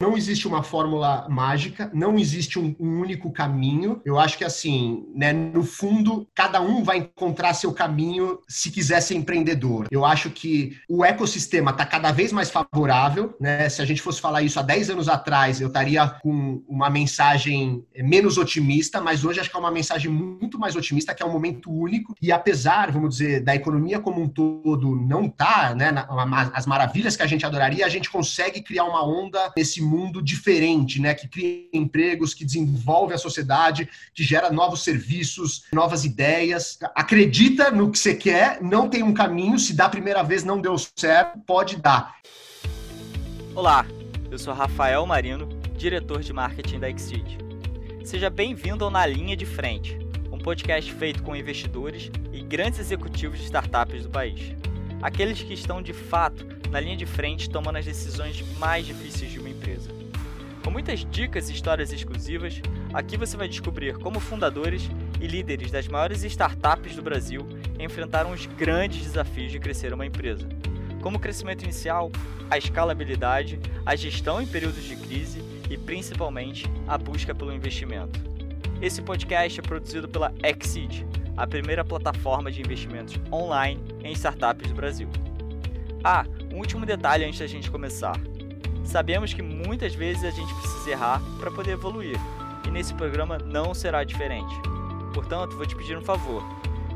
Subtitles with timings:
[0.00, 4.00] não existe uma fórmula mágica, não existe um, um, único caminho.
[4.04, 9.00] Eu acho que assim, né, no fundo, cada um vai encontrar seu caminho se quiser
[9.00, 9.88] ser empreendedor.
[9.90, 13.68] Eu acho que o ecossistema está cada vez mais favorável, né?
[13.68, 17.84] Se a gente fosse falar isso há 10 anos atrás, eu estaria com uma mensagem
[17.96, 21.32] menos otimista, mas hoje acho que é uma mensagem muito mais otimista, que é um
[21.32, 22.14] momento único.
[22.22, 25.92] E apesar, vamos dizer, da economia como um todo não tá, né,
[26.52, 31.00] as maravilhas que a gente adoraria, a gente consegue criar uma onda nesse mundo diferente,
[31.00, 36.78] né, que cria empregos, que desenvolve a sociedade, que gera novos serviços, novas ideias.
[36.94, 40.76] Acredita no que você quer, não tem um caminho, se da primeira vez não deu
[40.78, 42.16] certo, pode dar.
[43.54, 43.86] Olá,
[44.30, 47.38] eu sou Rafael Marino, diretor de marketing da Exceed.
[48.04, 49.98] Seja bem-vindo ao Na Linha de Frente,
[50.30, 54.52] um podcast feito com investidores e grandes executivos de startups do país.
[55.02, 59.40] Aqueles que estão de fato na linha de frente tomando as decisões mais difíceis de
[59.68, 59.90] empresa.
[60.64, 62.60] Com muitas dicas e histórias exclusivas,
[62.92, 67.46] aqui você vai descobrir como fundadores e líderes das maiores startups do Brasil
[67.78, 70.48] enfrentaram os grandes desafios de crescer uma empresa,
[71.00, 72.10] como o crescimento inicial,
[72.50, 78.20] a escalabilidade, a gestão em períodos de crise e principalmente a busca pelo investimento.
[78.82, 84.74] Esse podcast é produzido pela Exceed, a primeira plataforma de investimentos online em startups do
[84.74, 85.08] Brasil.
[86.02, 88.18] Ah, um último detalhe antes da gente começar.
[88.84, 92.18] Sabemos que muitas vezes a gente precisa errar para poder evoluir,
[92.66, 94.54] e nesse programa não será diferente.
[95.12, 96.42] Portanto, vou te pedir um favor.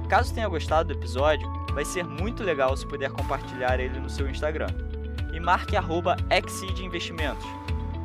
[0.08, 4.28] Caso tenha gostado do episódio, vai ser muito legal se puder compartilhar ele no seu
[4.28, 4.68] Instagram.
[5.32, 6.16] E marque arroba
[6.82, 7.46] Investimentos,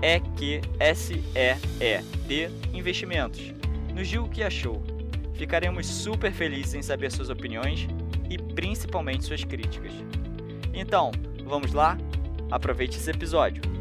[0.02, 0.70] E-Q-S-E-E-D
[2.74, 3.54] Investimentos.
[3.94, 4.82] Nos diga o que achou.
[5.34, 7.88] Ficaremos super felizes em saber suas opiniões
[8.30, 9.92] e principalmente suas críticas.
[10.74, 11.12] Então,
[11.46, 11.98] vamos lá?
[12.50, 13.77] Aproveite esse episódio.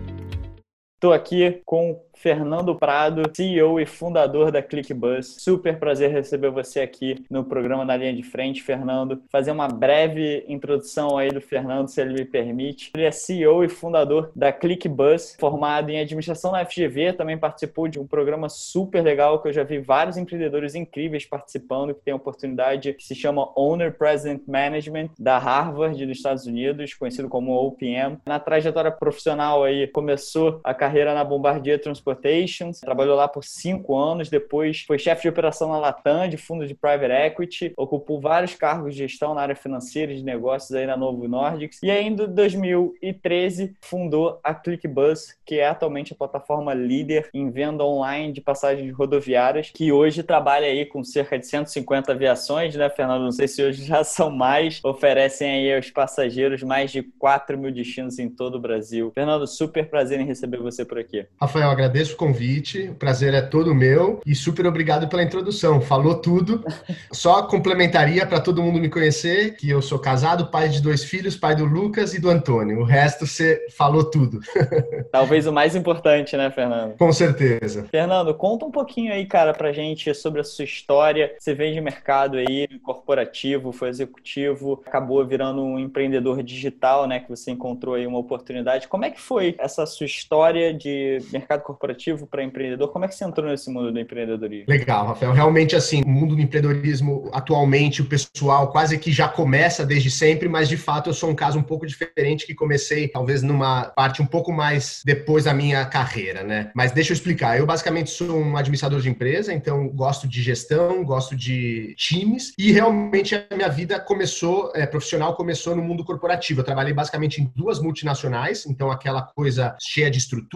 [0.97, 5.37] Estou aqui com Fernando Prado, CEO e fundador da ClickBus.
[5.39, 9.23] Super prazer receber você aqui no programa Na Linha de Frente, Fernando.
[9.31, 12.93] Fazer uma breve introdução aí do Fernando, se ele me permite.
[12.97, 18.01] Ele é CEO e fundador da ClickBus, formado em administração na FGV, também participou de
[18.01, 22.17] um programa super legal que eu já vi vários empreendedores incríveis participando, que tem a
[22.17, 28.17] oportunidade que se chama Owner President Management da Harvard dos Estados Unidos, conhecido como OPM.
[28.25, 34.29] Na trajetória profissional aí começou a carreira na Bombardier Transportations, trabalhou lá por cinco anos,
[34.29, 38.95] depois foi chefe de operação na Latam, de fundo de private equity, ocupou vários cargos
[38.95, 42.35] de gestão na área financeira e de negócios aí na Novo Nordics, e ainda em
[42.35, 48.95] 2013 fundou a ClickBus, que é atualmente a plataforma líder em venda online de passagens
[48.95, 53.25] rodoviárias, que hoje trabalha aí com cerca de 150 aviações, né, Fernando?
[53.25, 57.73] Não sei se hoje já são mais, oferecem aí aos passageiros mais de 4 mil
[57.73, 59.11] destinos em todo o Brasil.
[59.13, 61.27] Fernando, super prazer em receber você por aqui.
[61.41, 65.81] Rafael, agradeço o convite, o prazer é todo meu e super obrigado pela introdução.
[65.81, 66.65] Falou tudo.
[67.13, 71.37] Só complementaria para todo mundo me conhecer que eu sou casado, pai de dois filhos,
[71.37, 72.81] pai do Lucas e do Antônio.
[72.81, 74.41] O resto você falou tudo.
[75.11, 76.97] Talvez o mais importante, né, Fernando?
[76.97, 77.87] Com certeza.
[77.91, 81.35] Fernando, conta um pouquinho aí, cara, pra gente sobre a sua história.
[81.39, 87.29] Você vem de mercado aí, corporativo, foi executivo, acabou virando um empreendedor digital, né, que
[87.29, 88.89] você encontrou aí uma oportunidade.
[88.89, 92.89] Como é que foi essa sua história de mercado corporativo para empreendedor?
[92.89, 94.67] Como é que você entrou nesse mundo do empreendedorismo?
[94.69, 95.33] Legal, Rafael.
[95.33, 100.49] Realmente, assim, o mundo do empreendedorismo, atualmente, o pessoal quase que já começa desde sempre,
[100.49, 104.23] mas de fato eu sou um caso um pouco diferente que comecei, talvez, numa parte
[104.23, 106.71] um pouco mais depois da minha carreira, né?
[106.75, 107.59] Mas deixa eu explicar.
[107.59, 112.73] Eu, basicamente, sou um administrador de empresa, então gosto de gestão, gosto de times e
[112.73, 116.61] realmente a minha vida começou, é, profissional, começou no mundo corporativo.
[116.61, 120.56] Eu trabalhei basicamente em duas multinacionais, então aquela coisa cheia de estrutura,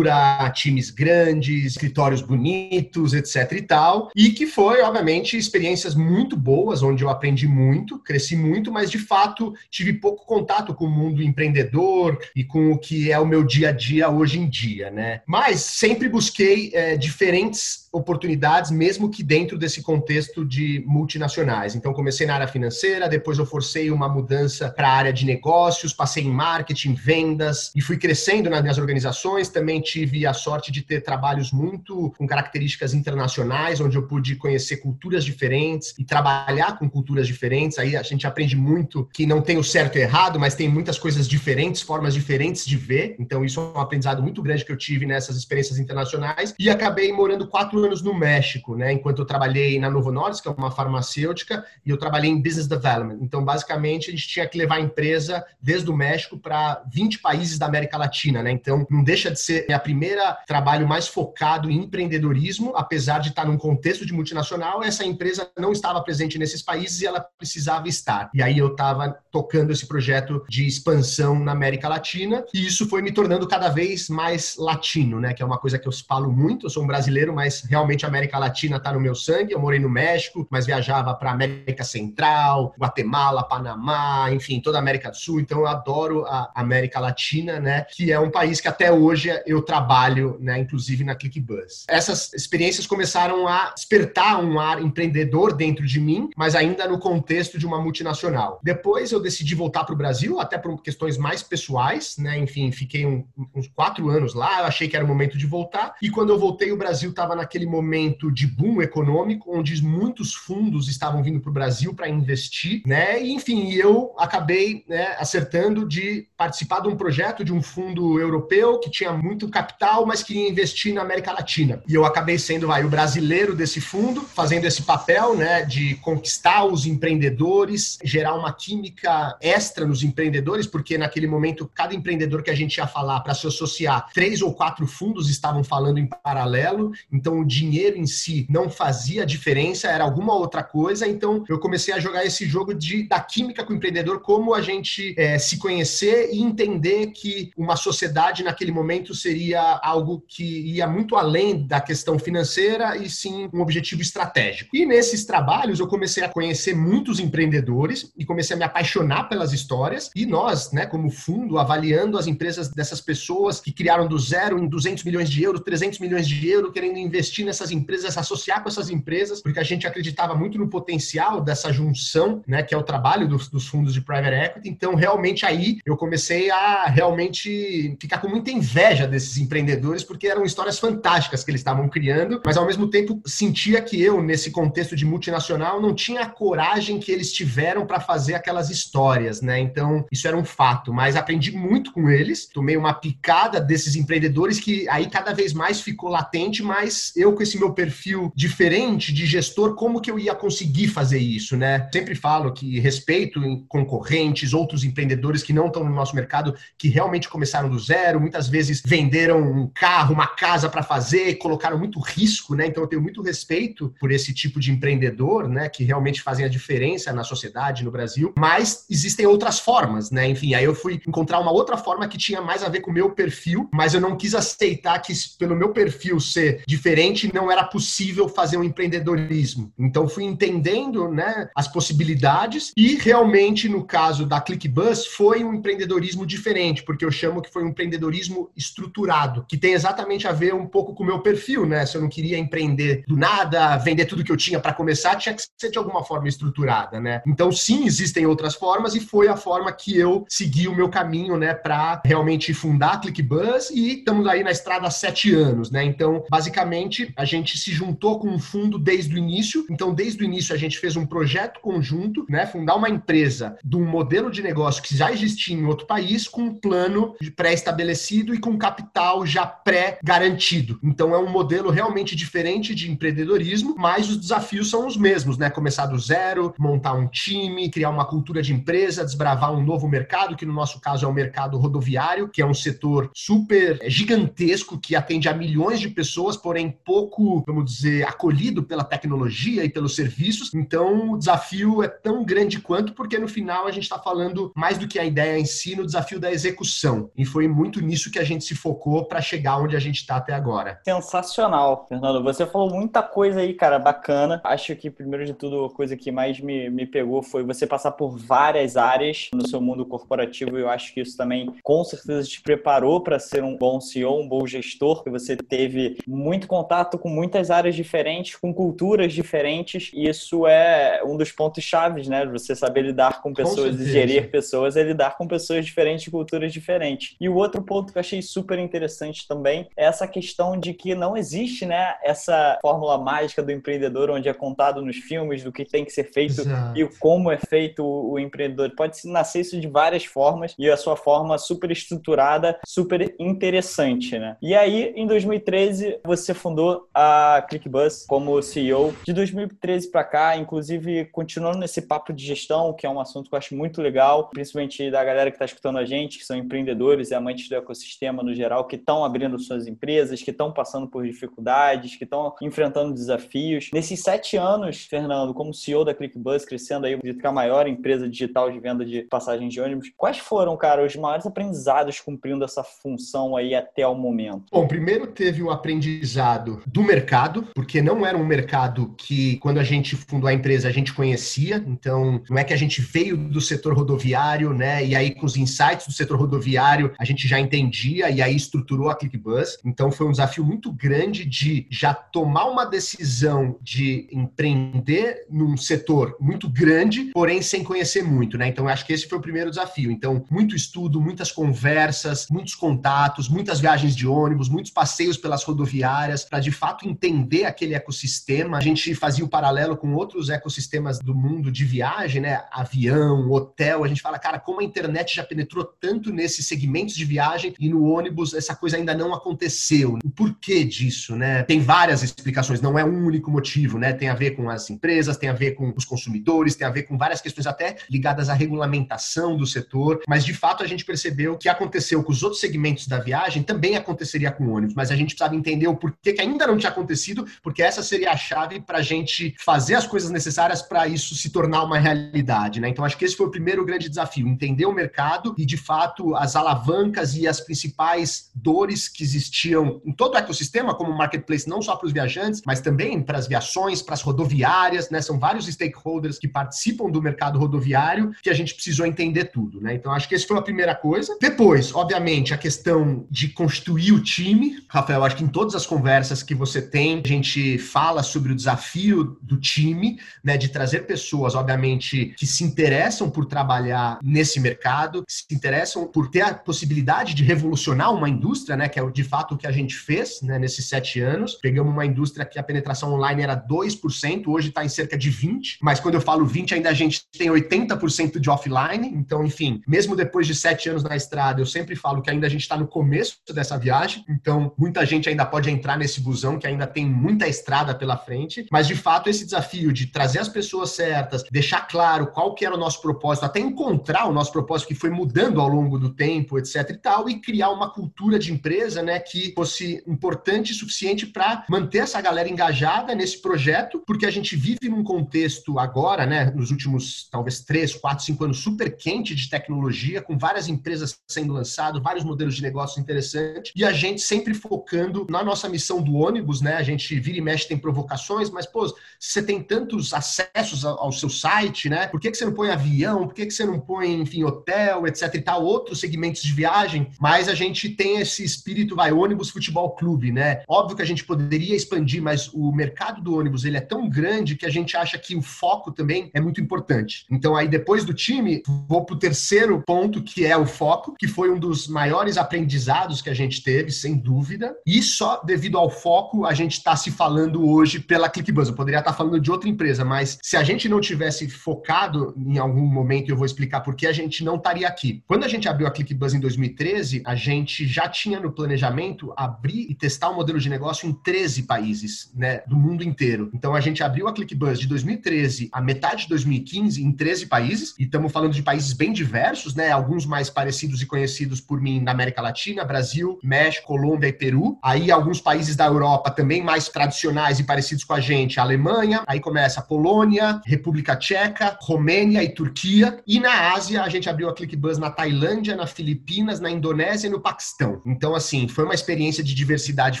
[0.54, 4.10] times grandes, escritórios bonitos, etc e tal.
[4.14, 8.98] E que foi, obviamente, experiências muito boas, onde eu aprendi muito, cresci muito, mas de
[8.98, 13.44] fato tive pouco contato com o mundo empreendedor e com o que é o meu
[13.44, 15.22] dia a dia hoje em dia, né?
[15.26, 21.74] Mas sempre busquei é, diferentes oportunidades, mesmo que dentro desse contexto de multinacionais.
[21.74, 25.92] Então, comecei na área financeira, depois eu forcei uma mudança para a área de negócios,
[25.92, 29.48] passei em marketing, vendas e fui crescendo nas minhas organizações.
[29.48, 34.78] Também tive a sorte de ter trabalhos muito com características internacionais, onde eu pude conhecer
[34.78, 37.78] culturas diferentes e trabalhar com culturas diferentes.
[37.78, 40.98] Aí a gente aprende muito que não tem o certo e errado, mas tem muitas
[40.98, 43.16] coisas diferentes, formas diferentes de ver.
[43.18, 46.54] Então, isso é um aprendizado muito grande que eu tive nessas experiências internacionais.
[46.58, 48.92] E acabei morando quatro anos no México, né?
[48.92, 52.66] Enquanto eu trabalhei na Novo Nordisk, que é uma farmacêutica, e eu trabalhei em Business
[52.66, 53.18] Development.
[53.20, 57.58] Então, basicamente, a gente tinha que levar a empresa desde o México para 20 países
[57.58, 58.50] da América Latina, né?
[58.50, 63.44] Então, não deixa de ser a primeira trabalho mais focado em empreendedorismo, apesar de estar
[63.44, 68.30] num contexto de multinacional, essa empresa não estava presente nesses países e ela precisava estar.
[68.34, 73.02] E aí eu estava tocando esse projeto de expansão na América Latina, e isso foi
[73.02, 75.34] me tornando cada vez mais latino, né?
[75.34, 76.66] Que é uma coisa que eu falo muito.
[76.66, 79.52] Eu sou um brasileiro, mas realmente a América Latina está no meu sangue.
[79.52, 85.10] Eu morei no México, mas viajava para América Central, Guatemala, Panamá, enfim, toda a América
[85.10, 85.40] do Sul.
[85.40, 87.86] Então eu adoro a América Latina, né?
[87.90, 90.58] Que é um país que até hoje eu trabalho, né?
[90.58, 91.84] Inclusive na ClickBuzz.
[91.88, 97.58] Essas experiências começaram a despertar um ar empreendedor dentro de mim, mas ainda no contexto
[97.58, 98.60] de uma multinacional.
[98.62, 102.38] Depois eu decidi voltar para o Brasil, até por questões mais pessoais, né?
[102.38, 103.24] Enfim, fiquei um,
[103.54, 104.60] uns quatro anos lá.
[104.60, 105.94] Eu achei que era o momento de voltar.
[106.02, 110.88] E quando eu voltei, o Brasil estava naquele momento de boom econômico, onde muitos fundos
[110.88, 113.22] estavam vindo para o Brasil para investir, né?
[113.22, 118.78] E, enfim, eu acabei né, acertando de participar de um projeto de um fundo europeu
[118.78, 121.82] que tinha muito capital, mas queria investir na América Latina.
[121.88, 126.64] E eu acabei sendo vai, o brasileiro desse fundo, fazendo esse papel né, de conquistar
[126.64, 132.54] os empreendedores, gerar uma química extra nos empreendedores, porque naquele momento, cada empreendedor que a
[132.54, 137.44] gente ia falar para se associar, três ou quatro fundos estavam falando em paralelo, então
[137.48, 141.08] dinheiro em si não fazia diferença, era alguma outra coisa.
[141.08, 144.60] Então eu comecei a jogar esse jogo de da química com o empreendedor, como a
[144.60, 150.86] gente é, se conhecer e entender que uma sociedade naquele momento seria algo que ia
[150.86, 154.76] muito além da questão financeira e sim um objetivo estratégico.
[154.76, 159.52] E nesses trabalhos eu comecei a conhecer muitos empreendedores e comecei a me apaixonar pelas
[159.52, 164.58] histórias e nós, né, como fundo, avaliando as empresas dessas pessoas que criaram do zero
[164.58, 168.68] em 200 milhões de euros, 300 milhões de euros, querendo investir nessas empresas, associar com
[168.68, 172.82] essas empresas, porque a gente acreditava muito no potencial dessa junção, né, que é o
[172.82, 174.68] trabalho dos, dos fundos de private equity.
[174.68, 180.44] Então, realmente aí eu comecei a realmente ficar com muita inveja desses empreendedores, porque eram
[180.44, 184.96] histórias fantásticas que eles estavam criando, mas ao mesmo tempo sentia que eu, nesse contexto
[184.96, 189.58] de multinacional, não tinha a coragem que eles tiveram para fazer aquelas histórias, né?
[189.58, 194.60] Então, isso era um fato, mas aprendi muito com eles, tomei uma picada desses empreendedores
[194.60, 199.26] que aí cada vez mais ficou latente, mas eu com esse meu perfil diferente de
[199.26, 201.88] gestor, como que eu ia conseguir fazer isso, né?
[201.92, 207.28] Sempre falo que respeito concorrentes, outros empreendedores que não estão no nosso mercado, que realmente
[207.28, 212.54] começaram do zero, muitas vezes venderam um carro, uma casa para fazer, colocaram muito risco,
[212.54, 212.66] né?
[212.66, 216.48] Então eu tenho muito respeito por esse tipo de empreendedor, né, que realmente fazem a
[216.48, 220.28] diferença na sociedade no Brasil, mas existem outras formas, né?
[220.28, 222.94] Enfim, aí eu fui encontrar uma outra forma que tinha mais a ver com o
[222.94, 227.64] meu perfil, mas eu não quis aceitar que pelo meu perfil ser diferente não era
[227.64, 229.72] possível fazer um empreendedorismo.
[229.78, 236.26] Então fui entendendo, né, as possibilidades e realmente no caso da ClickBus foi um empreendedorismo
[236.26, 240.66] diferente, porque eu chamo que foi um empreendedorismo estruturado, que tem exatamente a ver um
[240.66, 241.84] pouco com o meu perfil, né?
[241.86, 245.34] Se eu não queria empreender do nada, vender tudo que eu tinha para começar, tinha
[245.34, 247.22] que ser de alguma forma estruturada, né?
[247.26, 251.36] Então sim, existem outras formas e foi a forma que eu segui o meu caminho,
[251.36, 255.84] né, para realmente fundar a ClickBus e estamos aí na estrada há sete anos, né?
[255.84, 259.66] Então, basicamente, a gente se juntou com um fundo desde o início.
[259.70, 262.46] Então, desde o início, a gente fez um projeto conjunto, né?
[262.46, 266.42] Fundar uma empresa de um modelo de negócio que já existia em outro país, com
[266.42, 270.78] um plano pré-estabelecido e com capital já pré-garantido.
[270.82, 275.50] Então, é um modelo realmente diferente de empreendedorismo, mas os desafios são os mesmos, né?
[275.50, 280.36] Começar do zero, montar um time, criar uma cultura de empresa, desbravar um novo mercado,
[280.36, 284.94] que no nosso caso é o mercado rodoviário, que é um setor super gigantesco que
[284.94, 290.54] atende a milhões de pessoas, porém pouco, vamos dizer, acolhido pela tecnologia e pelos serviços.
[290.54, 294.78] Então, o desafio é tão grande quanto, porque no final a gente está falando mais
[294.78, 297.10] do que a ideia em si, no desafio da execução.
[297.14, 300.16] E foi muito nisso que a gente se focou para chegar onde a gente está
[300.16, 300.80] até agora.
[300.82, 302.22] Sensacional, Fernando.
[302.22, 304.40] Você falou muita coisa aí, cara, bacana.
[304.42, 307.92] Acho que, primeiro de tudo, a coisa que mais me, me pegou foi você passar
[307.92, 310.56] por várias áreas no seu mundo corporativo.
[310.56, 314.18] E eu acho que isso também, com certeza, te preparou para ser um bom CEO,
[314.18, 319.90] um bom gestor, que você teve muito contato com muitas áreas diferentes, com culturas diferentes.
[319.92, 322.26] E isso é um dos pontos chaves, né?
[322.26, 326.10] Você saber lidar com pessoas com e gerir pessoas é lidar com pessoas diferentes, de
[326.10, 327.16] culturas diferentes.
[327.20, 330.94] E o outro ponto que eu achei super interessante também é essa questão de que
[330.94, 335.64] não existe, né, essa fórmula mágica do empreendedor onde é contado nos filmes do que
[335.64, 336.78] tem que ser feito Exato.
[336.78, 338.70] e como é feito o empreendedor.
[338.76, 344.36] Pode nascer isso de várias formas e a sua forma super estruturada, super interessante, né?
[344.42, 351.06] E aí, em 2013, você fundou a ClickBus como CEO de 2013 para cá, inclusive
[351.06, 354.90] continuando nesse papo de gestão, que é um assunto que eu acho muito legal, principalmente
[354.90, 358.34] da galera que está escutando a gente, que são empreendedores e amantes do ecossistema no
[358.34, 363.70] geral, que estão abrindo suas empresas, que estão passando por dificuldades, que estão enfrentando desafios.
[363.72, 368.50] Nesses sete anos, Fernando, como CEO da ClickBus, crescendo aí, ficar a maior empresa digital
[368.50, 373.36] de venda de passagens de ônibus, quais foram, cara, os maiores aprendizados cumprindo essa função
[373.36, 374.44] aí até o momento?
[374.50, 379.64] Bom, primeiro teve o aprendizado do mercado, porque não era um mercado que, quando a
[379.64, 381.62] gente fundou a empresa, a gente conhecia.
[381.66, 384.84] Então, não é que a gente veio do setor rodoviário, né?
[384.84, 388.90] E aí, com os insights do setor rodoviário, a gente já entendia e aí estruturou
[388.90, 389.58] a ClickBus.
[389.64, 396.16] Então, foi um desafio muito grande de já tomar uma decisão de empreender num setor
[396.20, 398.48] muito grande, porém sem conhecer muito, né?
[398.48, 399.90] Então, acho que esse foi o primeiro desafio.
[399.90, 406.24] Então, muito estudo, muitas conversas, muitos contatos, muitas viagens de ônibus, muitos passeios pelas rodoviárias,
[406.24, 408.56] para de fato entender aquele ecossistema.
[408.56, 412.42] A gente fazia o paralelo com outros ecossistemas do mundo de viagem, né?
[412.50, 413.84] Avião, hotel.
[413.84, 417.68] A gente fala, cara, como a internet já penetrou tanto nesses segmentos de viagem e
[417.68, 419.98] no ônibus essa coisa ainda não aconteceu.
[420.02, 421.42] O porquê disso, né?
[421.42, 423.92] Tem várias explicações, não é um único motivo, né?
[423.92, 426.84] Tem a ver com as empresas, tem a ver com os consumidores, tem a ver
[426.84, 431.36] com várias questões até ligadas à regulamentação do setor, mas de fato a gente percebeu
[431.36, 434.96] que aconteceu com os outros segmentos da viagem também aconteceria com o ônibus, mas a
[434.96, 438.60] gente precisava entender o porquê que ainda não tinha acontecido, porque essa seria a chave
[438.60, 442.68] para a gente fazer as coisas necessárias para isso se tornar uma realidade, né?
[442.68, 446.14] Então acho que esse foi o primeiro grande desafio, entender o mercado e de fato
[446.14, 451.60] as alavancas e as principais dores que existiam em todo o ecossistema, como marketplace, não
[451.62, 455.00] só para os viajantes, mas também para as viações, para as rodoviárias, né?
[455.00, 459.74] São vários stakeholders que participam do mercado rodoviário que a gente precisou entender tudo, né?
[459.74, 461.16] Então acho que essa foi a primeira coisa.
[461.20, 464.62] Depois, obviamente, a questão de construir o time.
[464.68, 468.36] Rafael, acho que em todas as conversas que você tem, a gente fala sobre o
[468.36, 470.36] desafio do time, né?
[470.36, 476.10] De trazer pessoas, obviamente, que se interessam por trabalhar nesse mercado, que se interessam por
[476.10, 478.68] ter a possibilidade de revolucionar uma indústria, né?
[478.68, 481.34] Que é de fato o que a gente fez né, nesses sete anos.
[481.36, 485.56] Pegamos uma indústria que a penetração online era 2%, hoje está em cerca de 20%,
[485.62, 488.86] mas quando eu falo 20%, ainda a gente tem 80% de offline.
[488.88, 492.30] Então, enfim, mesmo depois de sete anos na estrada, eu sempre falo que ainda a
[492.30, 494.04] gente está no começo dessa viagem.
[494.10, 498.46] Então, muita gente ainda pode entrar nesse busão, que ainda tem muita estrada pela frente.
[498.50, 502.54] Mas, de fato, esse desafio de trazer as pessoas certas, deixar claro qual que era
[502.54, 506.38] o nosso propósito, até encontrar o nosso propósito que foi mudando ao longo do tempo,
[506.38, 511.06] etc e tal, e criar uma cultura de empresa, né, que fosse importante e suficiente
[511.06, 516.32] para manter essa galera engajada nesse projeto, porque a gente vive num contexto agora, né,
[516.34, 521.32] nos últimos talvez três, quatro, cinco anos super quente de tecnologia, com várias empresas sendo
[521.32, 525.96] lançadas, vários modelos de negócio interessantes, e a gente sempre focando na nossa missão do
[525.98, 526.56] ônibus, né?
[526.56, 531.08] A gente vira e mexe, tem provocações, mas, pô, você tem tantos acessos ao seu
[531.08, 531.86] site, né?
[531.86, 533.06] Por que, que você não põe avião?
[533.06, 536.90] Por que, que você não põe, enfim, hotel, etc e tal, outros segmentos de viagem?
[537.00, 540.42] Mas a gente tem esse espírito, vai, ônibus futebol clube, né?
[540.48, 544.36] Óbvio que a gente poderia expandir, mas o mercado do ônibus, ele é tão grande
[544.36, 547.06] que a gente acha que o foco também é muito importante.
[547.10, 551.06] Então, aí, depois do time, vou para o terceiro ponto, que é o foco, que
[551.06, 554.56] foi um dos maiores aprendizados que a gente teve, sem dúvida.
[554.66, 555.87] E só devido ao foco,
[556.26, 558.48] a gente está se falando hoje pela ClickBuzz.
[558.48, 562.14] Eu poderia estar tá falando de outra empresa, mas se a gente não tivesse focado
[562.16, 565.02] em algum momento, eu vou explicar por que a gente não estaria aqui.
[565.06, 569.70] Quando a gente abriu a ClickBuzz em 2013, a gente já tinha no planejamento abrir
[569.70, 573.30] e testar o um modelo de negócio em 13 países, né, do mundo inteiro.
[573.32, 577.74] Então a gente abriu a ClickBuzz de 2013 a metade de 2015 em 13 países,
[577.78, 579.70] e estamos falando de países bem diversos, né?
[579.70, 584.58] Alguns mais parecidos e conhecidos por mim na América Latina, Brasil, México, Colômbia e Peru.
[584.62, 589.20] Aí alguns países da Europa também mais tradicionais e parecidos com a gente, Alemanha, aí
[589.20, 593.00] começa Polônia, República Tcheca, Romênia e Turquia.
[593.06, 597.10] E na Ásia a gente abriu a ClickBuzz na Tailândia, na Filipinas, na Indonésia e
[597.10, 597.80] no Paquistão.
[597.86, 600.00] Então assim, foi uma experiência de diversidade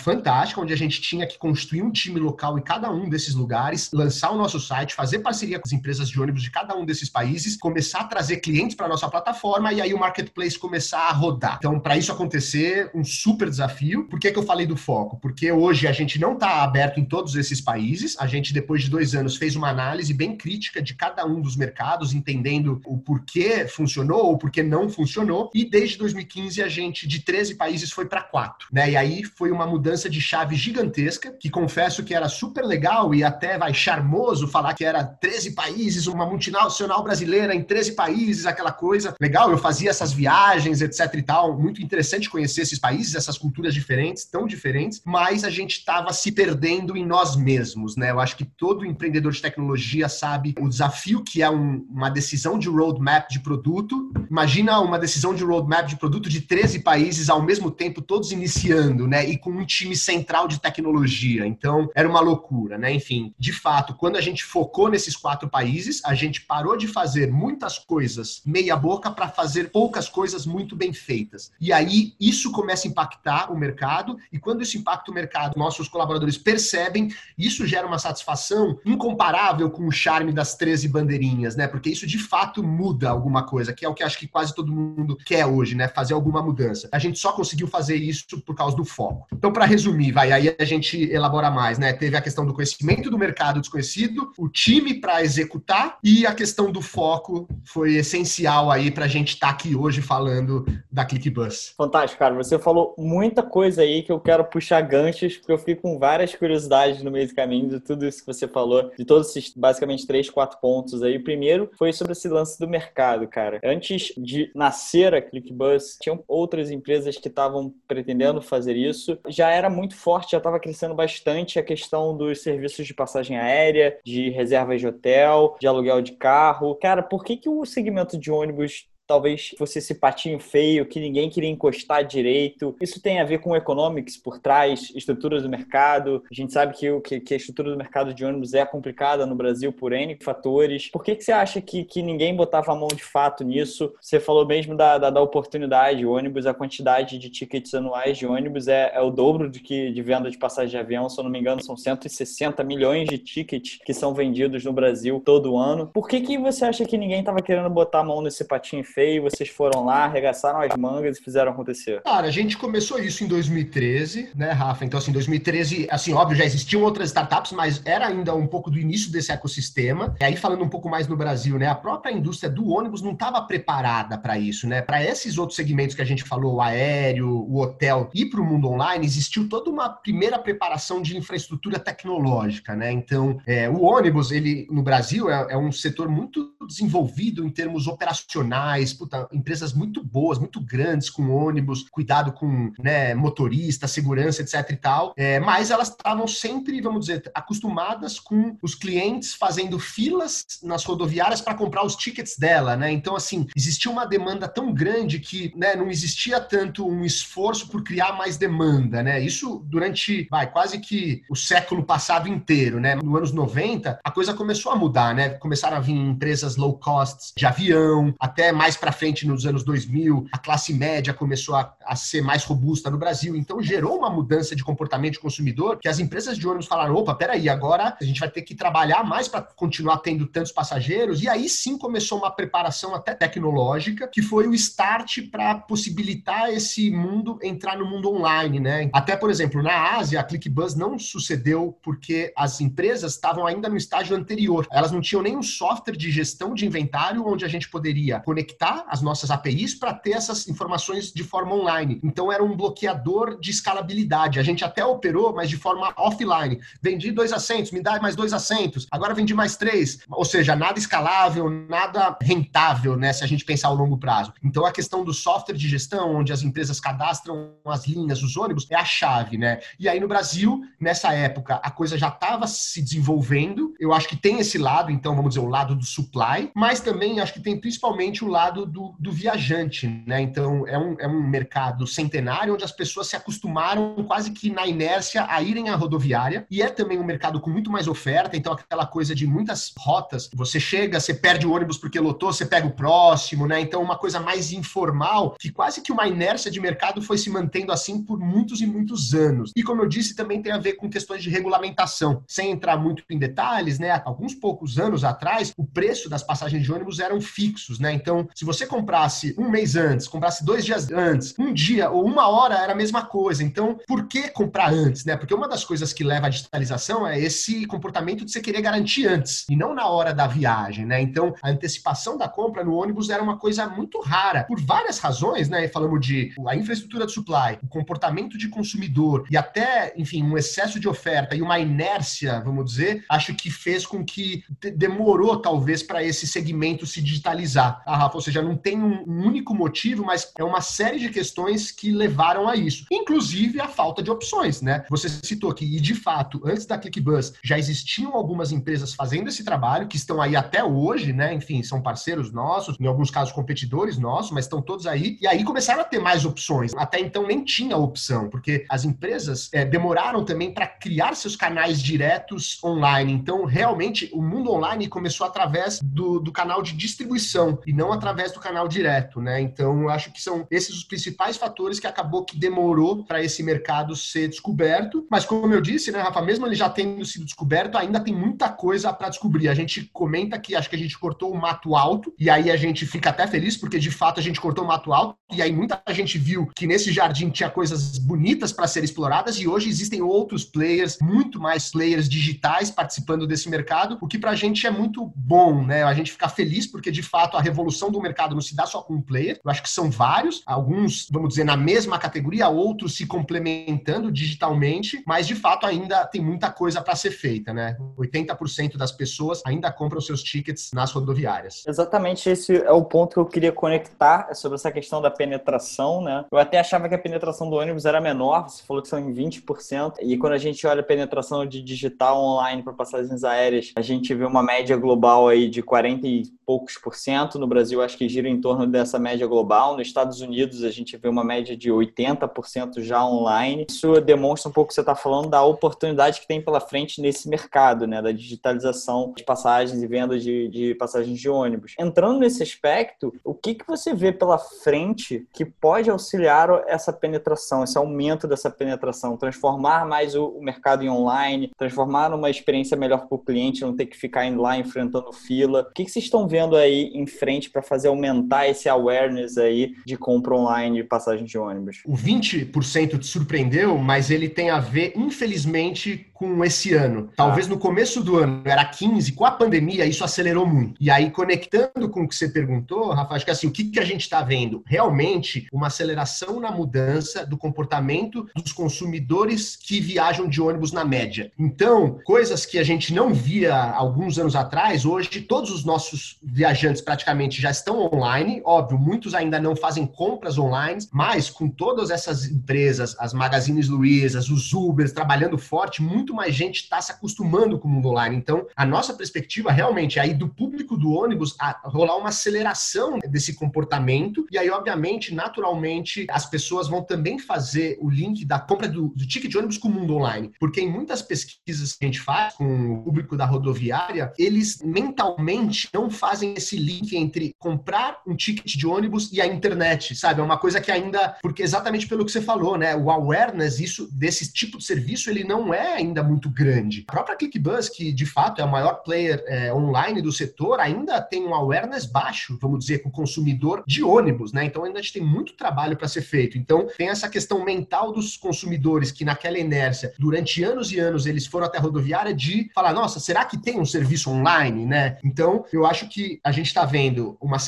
[0.00, 3.90] fantástica, onde a gente tinha que construir um time local em cada um desses lugares,
[3.92, 7.08] lançar o nosso site, fazer parceria com as empresas de ônibus de cada um desses
[7.08, 11.56] países, começar a trazer clientes para nossa plataforma e aí o marketplace começar a rodar.
[11.58, 14.04] Então, para isso acontecer, um super desafio.
[14.08, 15.18] Por que, que eu falei do foco?
[15.20, 18.16] Porque hoje a gente não está aberto em todos esses países.
[18.18, 21.56] A gente, depois de dois anos, fez uma análise bem crítica de cada um dos
[21.56, 25.50] mercados, entendendo o porquê funcionou ou porquê não funcionou.
[25.54, 28.68] E desde 2015 a gente, de 13 países, foi para quatro.
[28.72, 28.92] Né?
[28.92, 33.22] E aí foi uma mudança de chave gigantesca, que confesso que era super legal e
[33.22, 38.72] até vai charmoso falar que era 13 países, uma multinacional brasileira em 13 países, aquela
[38.72, 39.14] coisa.
[39.20, 41.58] Legal, eu fazia essas viagens, etc e tal.
[41.58, 46.32] Muito interessante conhecer esses países, essas culturas diferentes, tão diferentes, mas a gente estava se
[46.32, 48.10] perdendo em nós mesmos, né?
[48.10, 52.58] Eu acho que todo empreendedor de tecnologia sabe o desafio que é um, uma decisão
[52.58, 54.12] de roadmap de produto.
[54.30, 59.06] Imagina uma decisão de roadmap de produto de 13 países ao mesmo tempo, todos iniciando,
[59.06, 59.28] né?
[59.28, 61.46] E com um time central de tecnologia.
[61.46, 62.92] Então, era uma loucura, né?
[62.92, 67.30] Enfim, de fato, quando a gente focou nesses quatro países, a gente parou de fazer
[67.30, 71.50] muitas coisas meia boca para fazer poucas coisas muito bem feitas.
[71.60, 75.88] E aí, isso começa a impactar o mercado, e quando isso impacta o mercado, nossos
[75.88, 81.66] colaboradores percebem, isso gera uma satisfação incomparável com o charme das 13 bandeirinhas, né?
[81.66, 84.72] Porque isso de fato muda alguma coisa, que é o que acho que quase todo
[84.72, 85.88] mundo quer hoje, né?
[85.88, 86.88] Fazer alguma mudança.
[86.92, 89.26] A gente só conseguiu fazer isso por causa do foco.
[89.32, 91.92] Então, para resumir, vai, aí a gente elabora mais, né?
[91.92, 96.70] Teve a questão do conhecimento do mercado desconhecido, o time para executar e a questão
[96.70, 101.74] do foco foi essencial aí para a gente estar tá aqui hoje falando da ClickBus.
[101.76, 102.34] Fantástico, cara.
[102.34, 106.34] Você falou muita coisa aí que eu quero puxar ganchos, porque eu fiquei com várias
[106.34, 110.06] curiosidades no meio do caminho de tudo isso que você falou, de todos esses basicamente
[110.06, 111.16] três, quatro pontos aí.
[111.16, 113.60] O primeiro foi sobre esse lance do mercado, cara.
[113.64, 119.18] Antes de nascer a ClickBus, tinham outras empresas que estavam pretendendo fazer isso.
[119.28, 123.98] Já era muito forte, já estava crescendo bastante a questão dos serviços de passagem aérea,
[124.04, 126.74] de reservas de hotel, de aluguel de carro.
[126.76, 131.30] Cara, por que, que o segmento de ônibus talvez fosse esse patinho feio que ninguém
[131.30, 132.76] queria encostar direito.
[132.78, 136.22] Isso tem a ver com economics por trás, estruturas do mercado.
[136.30, 139.24] A gente sabe que, o, que, que a estrutura do mercado de ônibus é complicada
[139.24, 140.90] no Brasil por N fatores.
[140.90, 143.94] Por que, que você acha que, que ninguém botava a mão de fato nisso?
[143.98, 146.04] Você falou mesmo da, da, da oportunidade.
[146.04, 149.90] O ônibus, a quantidade de tickets anuais de ônibus é, é o dobro de, que,
[149.90, 151.08] de venda de passagem de avião.
[151.08, 155.22] Se eu não me engano, são 160 milhões de tickets que são vendidos no Brasil
[155.24, 155.86] todo ano.
[155.94, 158.97] Por que, que você acha que ninguém estava querendo botar a mão nesse patinho feio?
[158.98, 162.02] Feio, vocês foram lá, arregaçaram as mangas e fizeram acontecer?
[162.02, 164.84] Cara, a gente começou isso em 2013, né, Rafa?
[164.84, 168.76] Então, assim, 2013, assim, óbvio, já existiam outras startups, mas era ainda um pouco do
[168.76, 170.16] início desse ecossistema.
[170.20, 173.12] E aí, falando um pouco mais no Brasil, né, a própria indústria do ônibus não
[173.12, 174.82] estava preparada para isso, né?
[174.82, 178.44] Para esses outros segmentos que a gente falou, o aéreo, o hotel e para o
[178.44, 182.90] mundo online, existiu toda uma primeira preparação de infraestrutura tecnológica, né?
[182.90, 187.86] Então, é, o ônibus, ele no Brasil é, é um setor muito desenvolvido em termos
[187.86, 194.70] operacionais, puta, empresas muito boas, muito grandes, com ônibus, cuidado com né, motorista, segurança, etc
[194.70, 200.44] e tal, é, mas elas estavam sempre, vamos dizer, acostumadas com os clientes fazendo filas
[200.62, 202.90] nas rodoviárias para comprar os tickets dela, né?
[202.90, 207.82] Então, assim, existia uma demanda tão grande que né, não existia tanto um esforço por
[207.82, 209.20] criar mais demanda, né?
[209.20, 212.94] Isso durante, vai, quase que o século passado inteiro, né?
[212.94, 215.30] Nos anos 90, a coisa começou a mudar, né?
[215.30, 220.26] Começaram a vir empresas low cost de avião, até mais para frente, nos anos 2000,
[220.32, 223.36] a classe média começou a, a, ser mais robusta no Brasil.
[223.36, 227.14] Então, gerou uma mudança de comportamento de consumidor que as empresas de ônibus falaram: opa,
[227.14, 231.22] peraí, agora a gente vai ter que trabalhar mais para continuar tendo tantos passageiros.
[231.22, 236.90] E aí sim começou uma preparação até tecnológica, que foi o start para possibilitar esse
[236.90, 238.90] mundo entrar no mundo online, né?
[238.92, 243.76] Até, por exemplo, na Ásia, a ClickBus não sucedeu porque as empresas estavam ainda no
[243.76, 244.66] estágio anterior.
[244.70, 249.02] Elas não tinham nenhum software de gestão de inventário onde a gente poderia conectar as
[249.02, 252.00] nossas APIs para ter essas informações de forma online.
[252.02, 254.38] Então era um bloqueador de escalabilidade.
[254.38, 256.60] A gente até operou, mas de forma offline.
[256.82, 258.86] Vendi dois assentos, me dá mais dois assentos.
[258.90, 260.00] Agora vendi mais três.
[260.10, 263.12] Ou seja, nada escalável, nada rentável, né?
[263.12, 264.32] Se a gente pensar ao longo prazo.
[264.42, 268.66] Então a questão do software de gestão, onde as empresas cadastram as linhas, os ônibus,
[268.70, 269.60] é a chave, né?
[269.78, 273.74] E aí no Brasil, nessa época, a coisa já estava se desenvolvendo.
[273.78, 277.20] Eu acho que tem esse lado, então vamos dizer, o lado do supply, mas também
[277.20, 280.20] acho que tem principalmente o lado do, do viajante, né?
[280.20, 284.66] Então é um, é um mercado centenário onde as pessoas se acostumaram quase que na
[284.66, 288.52] inércia a irem à rodoviária e é também um mercado com muito mais oferta, então
[288.52, 292.66] aquela coisa de muitas rotas, você chega, você perde o ônibus porque lotou, você pega
[292.66, 293.60] o próximo, né?
[293.60, 297.72] Então uma coisa mais informal, que quase que uma inércia de mercado foi se mantendo
[297.72, 299.52] assim por muitos e muitos anos.
[299.56, 302.22] E como eu disse, também tem a ver com questões de regulamentação.
[302.26, 304.02] Sem entrar muito em detalhes, né?
[304.04, 307.92] Alguns poucos anos atrás, o preço das passagens de ônibus eram fixos, né?
[307.92, 312.28] Então, se você comprasse um mês antes, comprasse dois dias antes, um dia ou uma
[312.28, 313.42] hora era a mesma coisa.
[313.42, 315.16] Então, por que comprar antes, né?
[315.16, 319.08] Porque uma das coisas que leva à digitalização é esse comportamento de você querer garantir
[319.08, 321.02] antes e não na hora da viagem, né?
[321.02, 325.48] Então, a antecipação da compra no ônibus era uma coisa muito rara por várias razões,
[325.48, 325.66] né?
[325.66, 330.78] Falamos de a infraestrutura de supply, o comportamento de consumidor e até, enfim, um excesso
[330.78, 334.44] de oferta e uma inércia, vamos dizer, acho que fez com que
[334.76, 337.82] demorou talvez para esse segmento se digitalizar.
[337.84, 341.90] Ah, Rafa, seja, não tem um, único motivo, mas é uma série de questões que
[341.90, 342.84] levaram a isso.
[342.90, 344.84] Inclusive a falta de opções, né?
[344.90, 349.44] Você citou aqui, e de fato, antes da ClickBus, já existiam algumas empresas fazendo esse
[349.44, 351.34] trabalho, que estão aí até hoje, né?
[351.34, 355.18] Enfim, são parceiros nossos, em alguns casos competidores nossos, mas estão todos aí.
[355.20, 356.72] E aí começaram a ter mais opções.
[356.76, 361.80] Até então nem tinha opção, porque as empresas é, demoraram também para criar seus canais
[361.82, 363.12] diretos online.
[363.12, 368.17] Então, realmente, o mundo online começou através do, do canal de distribuição e não através
[368.26, 369.40] do canal direto, né?
[369.40, 373.94] Então, acho que são esses os principais fatores que acabou que demorou para esse mercado
[373.96, 375.06] ser descoberto.
[375.10, 378.48] Mas, como eu disse, né, Rafa, mesmo ele já tendo sido descoberto, ainda tem muita
[378.48, 379.48] coisa para descobrir.
[379.48, 382.56] A gente comenta que acho que a gente cortou o mato alto, e aí a
[382.56, 385.52] gente fica até feliz, porque de fato a gente cortou o mato alto, e aí
[385.52, 390.02] muita gente viu que nesse jardim tinha coisas bonitas para serem exploradas, e hoje existem
[390.02, 394.70] outros players, muito mais players digitais participando desse mercado, o que para a gente é
[394.70, 395.82] muito bom, né?
[395.82, 398.82] A gente fica feliz porque de fato a revolução do mercado não se dá só
[398.82, 402.96] com um player, eu acho que são vários, alguns, vamos dizer, na mesma categoria, outros
[402.96, 407.76] se complementando digitalmente, mas de fato ainda tem muita coisa para ser feita, né?
[407.98, 411.64] 80% das pessoas ainda compram seus tickets nas rodoviárias.
[411.66, 416.24] Exatamente esse é o ponto que eu queria conectar sobre essa questão da penetração, né?
[416.30, 419.12] Eu até achava que a penetração do ônibus era menor, você falou que são em
[419.12, 423.82] 20%, e quando a gente olha a penetração de digital online para passagens aéreas, a
[423.82, 427.97] gente vê uma média global aí de 40 e poucos por cento, no Brasil acho
[427.98, 431.56] que gira em torno dessa média global, nos Estados Unidos a gente vê uma média
[431.56, 433.66] de 80% já online.
[433.68, 437.28] Isso demonstra um pouco que você está falando da oportunidade que tem pela frente nesse
[437.28, 441.74] mercado, né, da digitalização de passagens e venda de, de passagens de ônibus.
[441.78, 447.64] Entrando nesse aspecto, o que, que você vê pela frente que pode auxiliar essa penetração,
[447.64, 453.08] esse aumento dessa penetração, transformar mais o, o mercado em online, transformar numa experiência melhor
[453.08, 455.66] para o cliente, não ter que ficar indo lá enfrentando fila.
[455.68, 459.74] O que, que vocês estão vendo aí em frente para fazer aumentar esse awareness aí
[459.84, 461.82] de compra online de passagem de ônibus?
[461.84, 467.10] O 20% te surpreendeu, mas ele tem a ver, infelizmente, com esse ano.
[467.16, 467.50] Talvez ah.
[467.50, 470.74] no começo do ano era 15, com a pandemia isso acelerou muito.
[470.80, 473.78] E aí, conectando com o que você perguntou, Rafa, acho que assim, o que, que
[473.78, 474.62] a gente está vendo?
[474.66, 481.30] Realmente uma aceleração na mudança do comportamento dos consumidores que viajam de ônibus na média.
[481.38, 486.82] Então, coisas que a gente não via alguns anos atrás, hoje todos os nossos viajantes
[486.82, 488.40] praticamente já estão online.
[488.44, 494.28] Óbvio, muitos ainda não fazem compras online, mas com todas essas empresas, as Magazines Luizas,
[494.28, 498.16] os Ubers trabalhando forte, muito mais gente está se acostumando com o mundo online.
[498.16, 503.34] Então, a nossa perspectiva realmente é aí do público do ônibus rolar uma aceleração desse
[503.34, 504.26] comportamento.
[504.30, 509.06] E aí, obviamente, naturalmente, as pessoas vão também fazer o link da compra do, do
[509.06, 510.32] ticket de ônibus com o mundo online.
[510.38, 515.68] Porque em muitas pesquisas que a gente faz com o público da rodoviária, eles mentalmente
[515.72, 517.67] não fazem esse link entre comprar
[518.06, 520.20] um ticket de ônibus e a internet, sabe?
[520.20, 522.76] É uma coisa que ainda, porque exatamente pelo que você falou, né?
[522.76, 526.84] O awareness isso desse tipo de serviço, ele não é ainda muito grande.
[526.88, 531.00] A própria ClickBus, que de fato é o maior player é, online do setor, ainda
[531.00, 534.44] tem um awareness baixo, vamos dizer, com o consumidor de ônibus, né?
[534.44, 536.38] Então ainda a gente tem muito trabalho para ser feito.
[536.38, 541.26] Então tem essa questão mental dos consumidores que naquela inércia, durante anos e anos, eles
[541.26, 544.98] foram até a rodoviária de falar, nossa, será que tem um serviço online, né?
[545.04, 547.38] Então eu acho que a gente está vendo uma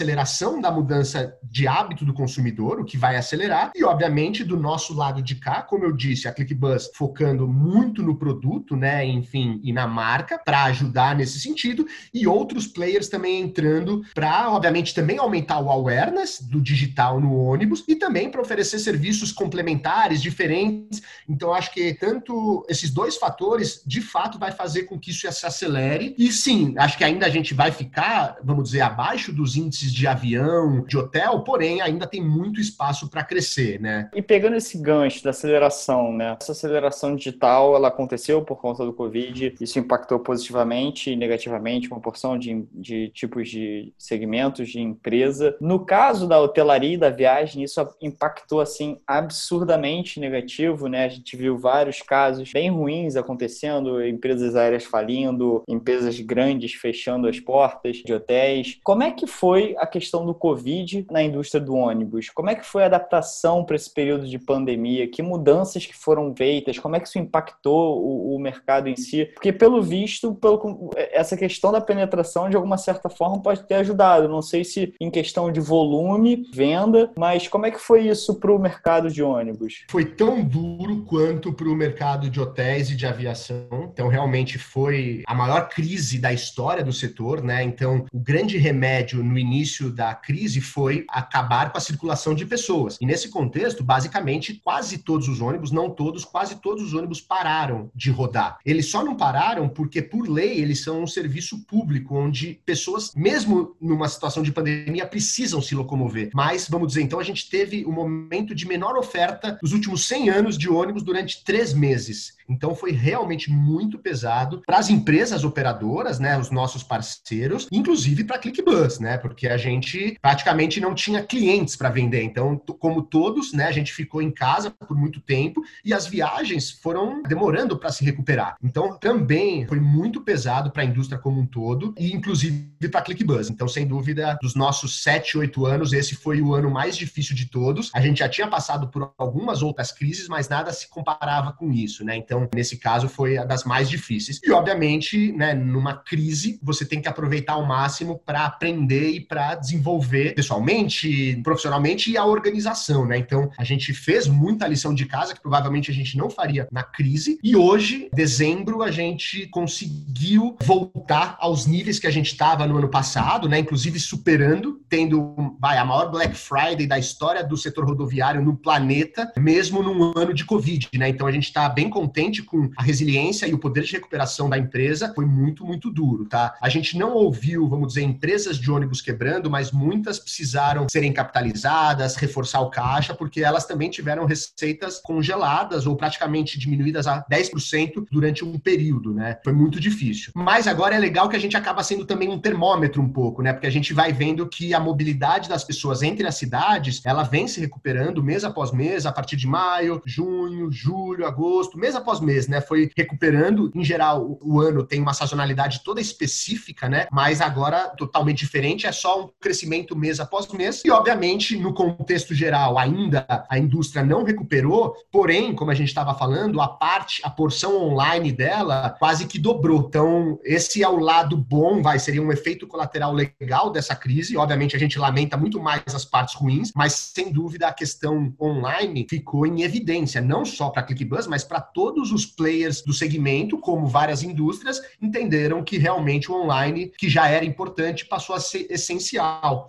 [0.60, 5.22] da mudança de hábito do consumidor, o que vai acelerar, e obviamente do nosso lado
[5.22, 9.86] de cá, como eu disse, a ClickBus focando muito no produto, né, enfim, e na
[9.86, 15.70] marca para ajudar nesse sentido e outros players também entrando para, obviamente, também aumentar o
[15.70, 21.02] awareness do digital no ônibus e também para oferecer serviços complementares, diferentes.
[21.28, 25.46] Então, acho que tanto esses dois fatores, de fato, vai fazer com que isso se
[25.46, 26.14] acelere.
[26.18, 30.06] E sim, acho que ainda a gente vai ficar, vamos dizer, abaixo dos índices de
[30.06, 34.10] avião, de hotel, porém, ainda tem muito espaço para crescer, né?
[34.14, 36.36] E pegando esse gancho da aceleração, né?
[36.40, 39.54] Essa aceleração digital, ela aconteceu por conta do Covid.
[39.60, 45.56] Isso impactou positivamente e negativamente uma porção de, de tipos de segmentos de empresa.
[45.60, 51.04] No caso da hotelaria e da viagem, isso impactou assim absurdamente negativo, né?
[51.04, 57.40] A gente viu vários casos bem ruins acontecendo, empresas aéreas falindo, empresas grandes fechando as
[57.40, 58.78] portas de hotéis.
[58.82, 62.28] Como é que foi a questão do Covid na indústria do ônibus?
[62.30, 65.08] Como é que foi a adaptação para esse período de pandemia?
[65.08, 66.78] Que mudanças que foram feitas?
[66.78, 71.70] Como é que isso impactou o, mercado em si, porque pelo visto, pelo, essa questão
[71.70, 74.28] da penetração de alguma certa forma pode ter ajudado.
[74.28, 78.52] Não sei se em questão de volume, venda, mas como é que foi isso para
[78.52, 79.84] o mercado de ônibus?
[79.90, 83.90] Foi tão duro quanto para o mercado de hotéis e de aviação.
[83.92, 87.62] Então realmente foi a maior crise da história do setor, né?
[87.62, 92.98] Então, o grande remédio no início da crise foi acabar com a circulação de pessoas.
[93.00, 97.90] E nesse contexto, basicamente, quase todos os ônibus, não todos, quase todos os ônibus pararam
[97.94, 98.58] de rodar.
[98.64, 103.76] Eles só não pararam porque, por lei, eles são um serviço público, onde pessoas, mesmo
[103.80, 106.30] numa situação de pandemia, precisam se locomover.
[106.34, 110.30] Mas, vamos dizer, então a gente teve um momento de menor oferta dos últimos 100
[110.30, 112.40] anos de ônibus durante três meses.
[112.50, 118.36] Então foi realmente muito pesado para as empresas operadoras, né, os nossos parceiros, inclusive para
[118.36, 122.22] a ClickBus, né, porque a gente praticamente não tinha clientes para vender.
[122.22, 126.70] Então, como todos, né, a gente ficou em casa por muito tempo e as viagens
[126.70, 128.56] foram demorando para se recuperar.
[128.62, 133.02] Então, também foi muito pesado para a indústria como um todo e inclusive para a
[133.02, 133.50] ClickBus.
[133.50, 137.46] Então, sem dúvida, dos nossos sete, oito anos, esse foi o ano mais difícil de
[137.46, 137.90] todos.
[137.94, 142.04] A gente já tinha passado por algumas outras crises, mas nada se comparava com isso,
[142.04, 142.16] né?
[142.16, 144.40] Então, nesse caso, foi a das mais difíceis.
[144.42, 149.49] E, obviamente, né, numa crise, você tem que aproveitar ao máximo para aprender e para
[149.54, 153.18] desenvolver pessoalmente, profissionalmente e a organização, né?
[153.18, 156.82] Então, a gente fez muita lição de casa que provavelmente a gente não faria na
[156.82, 157.38] crise.
[157.42, 162.88] E hoje, dezembro, a gente conseguiu voltar aos níveis que a gente estava no ano
[162.88, 163.58] passado, né?
[163.58, 169.32] Inclusive superando, tendo vai, a maior Black Friday da história do setor rodoviário no planeta,
[169.38, 171.08] mesmo num ano de Covid, né?
[171.08, 174.58] Então a gente está bem contente com a resiliência e o poder de recuperação da
[174.58, 175.12] empresa.
[175.14, 176.54] Foi muito, muito duro, tá?
[176.60, 182.16] A gente não ouviu, vamos dizer, empresas de ônibus quebrando, mas muitas precisaram serem capitalizadas,
[182.16, 188.44] reforçar o caixa, porque elas também tiveram receitas congeladas ou praticamente diminuídas a 10% durante
[188.44, 189.38] um período, né?
[189.44, 190.32] Foi muito difícil.
[190.34, 193.52] Mas agora é legal que a gente acaba sendo também um termômetro um pouco, né?
[193.52, 197.46] Porque a gente vai vendo que a mobilidade das pessoas entre as cidades, ela vem
[197.46, 202.48] se recuperando mês após mês, a partir de maio, junho, julho, agosto, mês após mês,
[202.48, 202.60] né?
[202.60, 203.70] Foi recuperando.
[203.74, 207.06] Em geral, o ano tem uma sazonalidade toda específica, né?
[207.12, 210.82] Mas agora totalmente diferente, é só um crescimento mês após mês.
[210.84, 216.14] E, obviamente, no contexto geral, ainda a indústria não recuperou, porém, como a gente estava
[216.14, 219.86] falando, a parte, a porção online dela quase que dobrou.
[219.88, 224.36] Então, esse é o lado bom, vai, seria um efeito colateral legal dessa crise.
[224.36, 229.06] Obviamente, a gente lamenta muito mais as partes ruins, mas sem dúvida a questão online
[229.08, 233.58] ficou em evidência, não só para a ClickBus, mas para todos os players do segmento,
[233.58, 238.66] como várias indústrias, entenderam que realmente o online, que já era importante, passou a ser
[238.70, 239.19] essencial.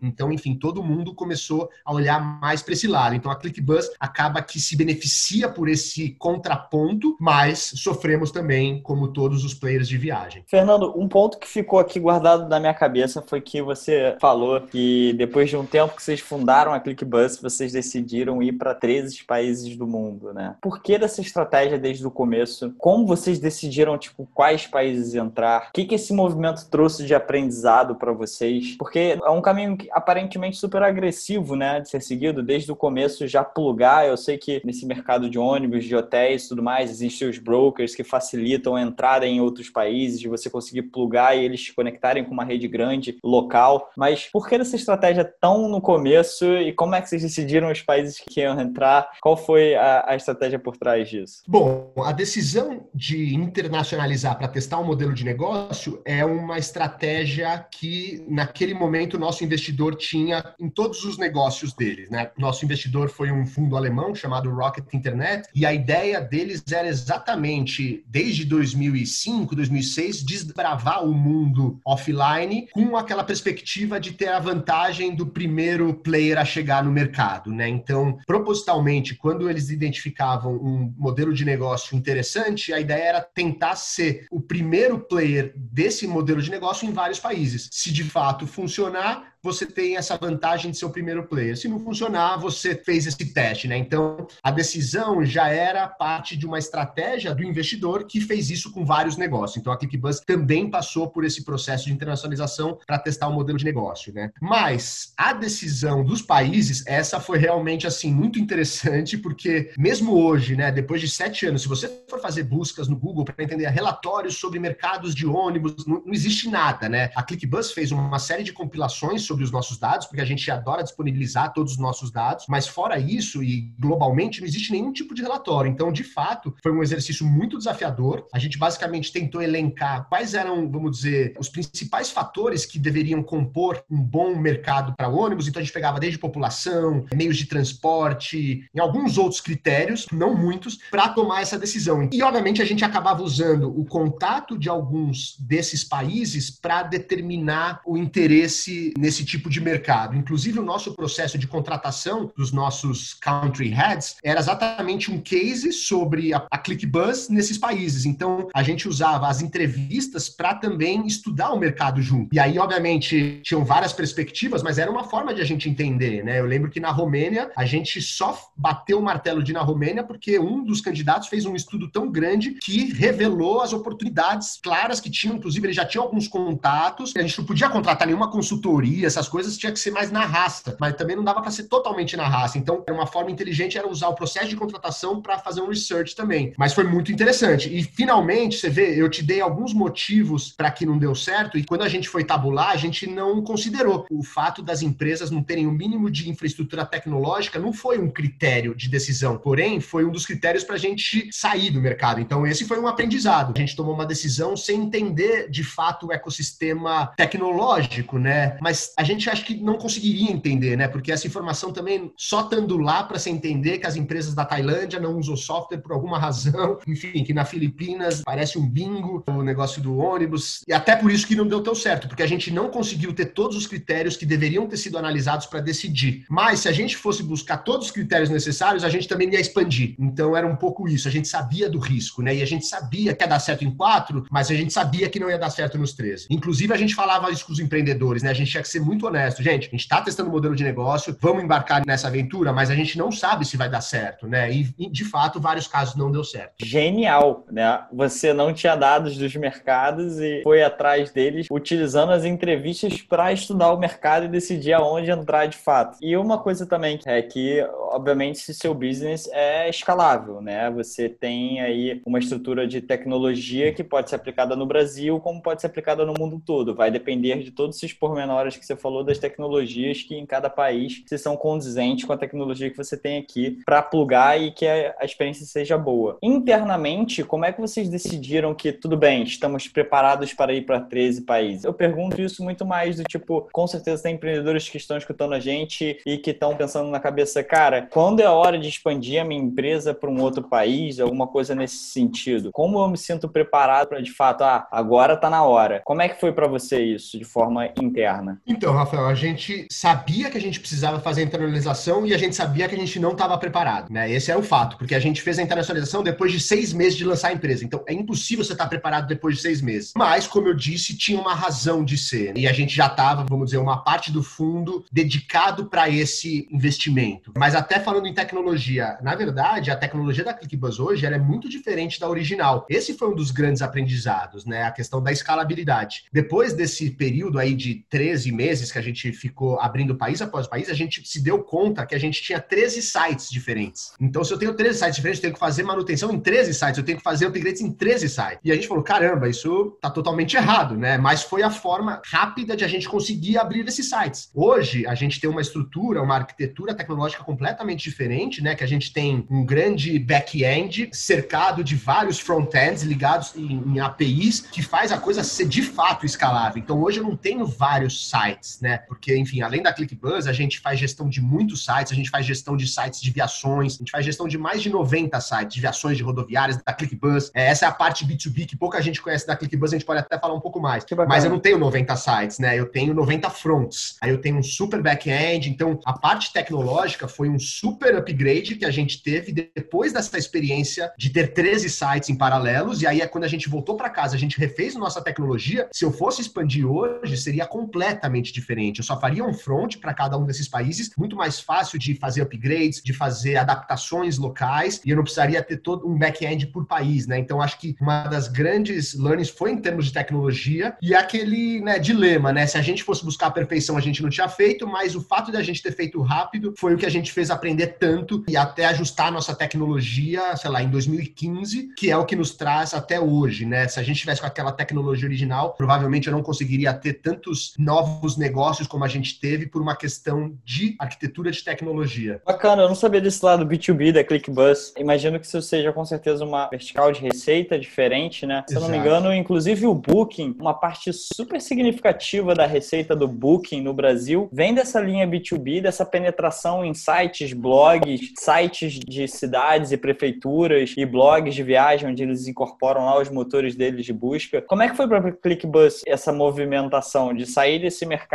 [0.01, 3.15] Então, enfim, todo mundo começou a olhar mais para esse lado.
[3.15, 9.43] Então, a ClickBus acaba que se beneficia por esse contraponto, mas sofremos também, como todos
[9.43, 10.43] os players de viagem.
[10.47, 15.13] Fernando, um ponto que ficou aqui guardado na minha cabeça foi que você falou que
[15.13, 19.75] depois de um tempo que vocês fundaram a ClickBus, vocês decidiram ir para 13 países
[19.75, 20.55] do mundo, né?
[20.61, 22.73] Por que dessa estratégia desde o começo?
[22.77, 25.69] Como vocês decidiram, tipo, quais países entrar?
[25.69, 28.75] O que, que esse movimento trouxe de aprendizado para vocês?
[28.77, 34.07] Porque um caminho aparentemente super agressivo, né, de ser seguido desde o começo, já plugar.
[34.07, 37.95] Eu sei que nesse mercado de ônibus, de hotéis e tudo mais, existem os brokers
[37.95, 42.23] que facilitam a entrada em outros países, de você conseguir plugar e eles te conectarem
[42.23, 43.89] com uma rede grande, local.
[43.95, 47.81] Mas por que essa estratégia tão no começo e como é que vocês decidiram os
[47.81, 49.09] países que iam entrar?
[49.21, 51.41] Qual foi a, a estratégia por trás disso?
[51.47, 58.23] Bom, a decisão de internacionalizar para testar um modelo de negócio é uma estratégia que,
[58.27, 62.10] naquele momento, nosso investidor tinha em todos os negócios deles.
[62.10, 62.31] Né?
[62.38, 68.03] Nosso investidor foi um fundo alemão chamado Rocket Internet, e a ideia deles era exatamente,
[68.07, 75.27] desde 2005, 2006, desbravar o mundo offline com aquela perspectiva de ter a vantagem do
[75.27, 77.51] primeiro player a chegar no mercado.
[77.51, 77.69] Né?
[77.69, 84.25] Então, propositalmente, quando eles identificavam um modelo de negócio interessante, a ideia era tentar ser
[84.31, 87.69] o primeiro player desse modelo de negócio em vários países.
[87.71, 89.30] Se de fato funcionar, why?
[89.43, 91.58] Você tem essa vantagem de ser o primeiro player.
[91.58, 93.77] Se não funcionar, você fez esse teste, né?
[93.77, 98.86] Então, a decisão já era parte de uma estratégia do investidor que fez isso com
[98.86, 99.58] vários negócios.
[99.58, 103.58] Então, a ClickBus também passou por esse processo de internacionalização para testar o um modelo
[103.58, 104.32] de negócio, né?
[104.41, 110.71] Mas a decisão dos países, essa foi realmente assim muito interessante, porque mesmo hoje, né,
[110.71, 114.60] depois de sete anos, se você for fazer buscas no Google para entender relatórios sobre
[114.60, 117.10] mercados de ônibus, não, não existe nada, né?
[117.15, 120.83] A ClickBus fez uma série de compilações sobre os nossos dados, porque a gente adora
[120.83, 125.21] disponibilizar todos os nossos dados, mas fora isso e globalmente não existe nenhum tipo de
[125.21, 125.71] relatório.
[125.71, 128.27] Então, de fato, foi um exercício muito desafiador.
[128.33, 133.81] A gente basicamente tentou elencar quais eram, vamos dizer, os principais fatores que deveriam compor
[133.89, 135.47] um bom mercado para ônibus.
[135.47, 140.77] Então, a gente pegava desde população, meios de transporte, e alguns outros critérios, não muitos,
[140.89, 142.09] para tomar essa decisão.
[142.11, 147.97] E, obviamente, a gente acabava usando o contato de alguns desses países para determinar o
[147.97, 150.15] interesse nesse tipo de mercado.
[150.15, 156.34] Inclusive, o nosso processo de contratação dos nossos country heads era exatamente um case sobre
[156.34, 158.05] a, a ClickBuzz nesses países.
[158.05, 162.34] Então, a gente usava as entrevistas para também estudar o mercado junto.
[162.34, 166.39] E aí, obviamente, tinham várias perspectivas, mas era uma forma de a gente entender, né?
[166.39, 170.03] Eu lembro que na Romênia, a gente só bateu o martelo de ir na Romênia
[170.03, 175.10] porque um dos candidatos fez um estudo tão grande que revelou as oportunidades claras que
[175.10, 179.28] tinham, inclusive ele já tinha alguns contatos, a gente não podia contratar nenhuma consultoria, essas
[179.28, 182.28] coisas tinha que ser mais na raça, mas também não dava para ser totalmente na
[182.28, 182.58] raça.
[182.58, 186.54] Então, uma forma inteligente era usar o processo de contratação para fazer um research também.
[186.58, 187.74] Mas foi muito interessante.
[187.76, 191.63] E finalmente, você vê, eu te dei alguns motivos para que não deu certo, e
[191.63, 195.67] quando a gente foi tabular, a gente não considerou o fato das empresas não terem
[195.67, 200.26] o mínimo de infraestrutura tecnológica, não foi um critério de decisão, porém, foi um dos
[200.26, 202.19] critérios para a gente sair do mercado.
[202.19, 203.54] Então, esse foi um aprendizado.
[203.56, 208.58] A gente tomou uma decisão sem entender de fato o ecossistema tecnológico, né?
[208.62, 210.87] Mas a gente acha que não conseguiria entender, né?
[210.87, 214.99] Porque essa informação também só estando lá para se entender que as empresas da Tailândia
[214.99, 219.81] não usam software por alguma razão, enfim, que na Filipinas parece um bingo o negócio
[219.81, 222.69] do ônibus, e até por isso que não deu tão certo, porque a gente não
[222.69, 226.25] conseguiu ter todos os critérios que deveriam ter sido analisados para decidir.
[226.29, 229.95] Mas se a gente fosse buscar todos os critérios necessários, a gente também ia expandir.
[229.97, 232.35] Então era um pouco isso, a gente sabia do risco, né?
[232.35, 235.19] E a gente sabia que ia dar certo em quatro, mas a gente sabia que
[235.19, 236.27] não ia dar certo nos três.
[236.29, 238.29] Inclusive, a gente falava isso com os empreendedores, né?
[238.29, 239.41] A gente tinha que ser muito honesto.
[239.41, 242.75] Gente, a gente está testando o modelo de negócio, vamos embarcar nessa aventura, mas a
[242.75, 244.51] gente não sabe se vai dar certo, né?
[244.51, 246.54] E, de fato, vários casos não deu certo.
[246.63, 247.84] Genial, né?
[247.93, 253.71] Você não tinha dados dos mercados e foi atrás deles, utilizando as entrevistas para estudar
[253.73, 255.97] o mercado e decidir aonde entrar de fato.
[256.01, 260.69] E uma coisa também é que, obviamente, se seu business é escalável, né?
[260.71, 265.62] Você tem aí uma estrutura de tecnologia que pode ser aplicada no Brasil, como pode
[265.62, 266.75] ser aplicada no mundo todo.
[266.75, 271.03] Vai depender de todos esses pormenores que você falou das tecnologias que em cada país
[271.05, 275.03] se são condizentes com a tecnologia que você tem aqui para plugar e que a
[275.03, 276.17] experiência seja boa.
[276.21, 281.21] Internamente, como é que vocês decidiram que tudo bem, estamos preparados para ir para 13
[281.21, 281.63] países?
[281.63, 285.39] Eu pergunto isso muito mais do tipo, com certeza tem empreendedores que estão escutando a
[285.39, 289.25] gente e que estão pensando na cabeça, cara, quando é a hora de expandir a
[289.25, 292.51] minha empresa para um outro país, alguma coisa nesse sentido?
[292.51, 295.81] Como eu me sinto preparado para de fato, ah, agora está na hora.
[295.83, 298.41] Como é que foi para você isso de forma interna?
[298.47, 302.36] Então, Rafael, a gente sabia que a gente precisava fazer a internalização e a gente
[302.36, 304.12] sabia que a gente não estava preparado, né?
[304.12, 307.05] Esse é o fato, porque a gente fez a internacionalização depois de seis meses de
[307.05, 307.63] lançar a empresa.
[307.63, 309.91] Então, é impossível você estar preparado depois de seis meses.
[309.95, 312.38] Mas, como eu disse, tinha uma razão de ser.
[312.38, 317.31] E a gente já estava, vamos dizer, uma parte do fundo dedicado para esse investimento.
[317.38, 321.99] Mas até falando em tecnologia, na verdade, a tecnologia da ClickBuzz hoje é muito diferente
[321.99, 322.65] da original.
[322.69, 324.63] Esse foi um dos grandes aprendizados, né?
[324.63, 326.05] A questão da escalabilidade.
[326.12, 330.69] Depois desse período aí de 13 meses que a gente ficou abrindo país após país,
[330.69, 333.93] a gente se deu conta que a gente tinha 13 sites diferentes.
[333.99, 336.77] Então, se eu tenho 13 sites diferentes, eu tenho que fazer manutenção em 13 sites,
[336.77, 338.39] eu tenho que fazer upgrades em 13 sites.
[338.43, 340.97] E a gente falou, caramba, isso tá totalmente errado, né?
[340.97, 344.29] Mas foi a forma rápida de a gente conseguir abrir esses sites.
[344.33, 348.55] Hoje, a gente tem uma estrutura, uma arquitetura tecnológica completamente diferente, né?
[348.55, 354.41] Que a gente tem um grande back-end cercado de vários front-ends ligados em, em APIs
[354.41, 356.61] que faz a coisa ser de fato escalável.
[356.61, 358.77] Então, hoje eu não tenho vários sites, né?
[358.80, 362.25] Porque, enfim, além da ClickBuzz, a gente faz gestão de muitos sites, a gente faz
[362.25, 365.62] gestão de sites de viações, a gente faz gestão de mais de 90 sites de
[365.62, 367.32] viações de rodoviárias da ClickBuzz.
[367.34, 369.99] É, essa é a parte B2B que pouca gente conhece da ClickBuzz, a gente pode
[369.99, 370.86] até falar um pouco mais.
[371.08, 372.58] Mas eu não tenho 90 sites, né?
[372.58, 373.95] Eu tenho 90 fronts.
[374.01, 375.49] Aí eu tenho um super back-end.
[375.49, 380.91] Então, a parte tecnológica foi um super upgrade que a gente teve depois dessa experiência
[380.97, 382.82] de ter 13 sites em paralelos.
[382.82, 385.69] E aí é quando a gente voltou para casa, a gente refez nossa tecnologia.
[385.73, 388.79] Se eu fosse expandir hoje, seria completamente diferente.
[388.79, 392.21] Eu só faria um front para cada um desses países, muito mais fácil de fazer
[392.21, 397.07] upgrades, de fazer adaptações locais, e eu não precisaria ter todo um back-end por país,
[397.07, 397.17] né?
[397.19, 401.79] Então acho que uma das grandes learnings foi em termos de tecnologia e aquele né,
[401.79, 402.45] dilema, né?
[402.47, 405.31] Se a gente fosse buscar a perfeição, a gente não tinha feito, mas o fato
[405.31, 408.37] de a gente ter feito rápido foi o que a gente fez aprender tanto e
[408.37, 412.73] até ajustar a nossa tecnologia, sei lá, em 2015, que é o que nos traz
[412.73, 413.67] até hoje, né?
[413.67, 418.17] Se a gente tivesse com aquela tecnologia original, provavelmente eu não conseguiria ter tantos novos
[418.21, 422.22] negócios como a gente teve por uma questão de arquitetura de tecnologia.
[422.26, 424.74] Bacana, eu não sabia desse lado B2B da ClickBus.
[424.78, 428.43] Imagino que isso seja com certeza uma vertical de receita diferente, né?
[428.47, 433.07] Se eu não me engano, inclusive o Booking, uma parte super significativa da receita do
[433.07, 439.72] Booking no Brasil, vem dessa linha B2B, dessa penetração em sites, blogs, sites de cidades
[439.72, 444.41] e prefeituras e blogs de viagem onde eles incorporam lá os motores deles de busca.
[444.41, 448.11] Como é que foi para ClickBus essa movimentação de sair desse mercado,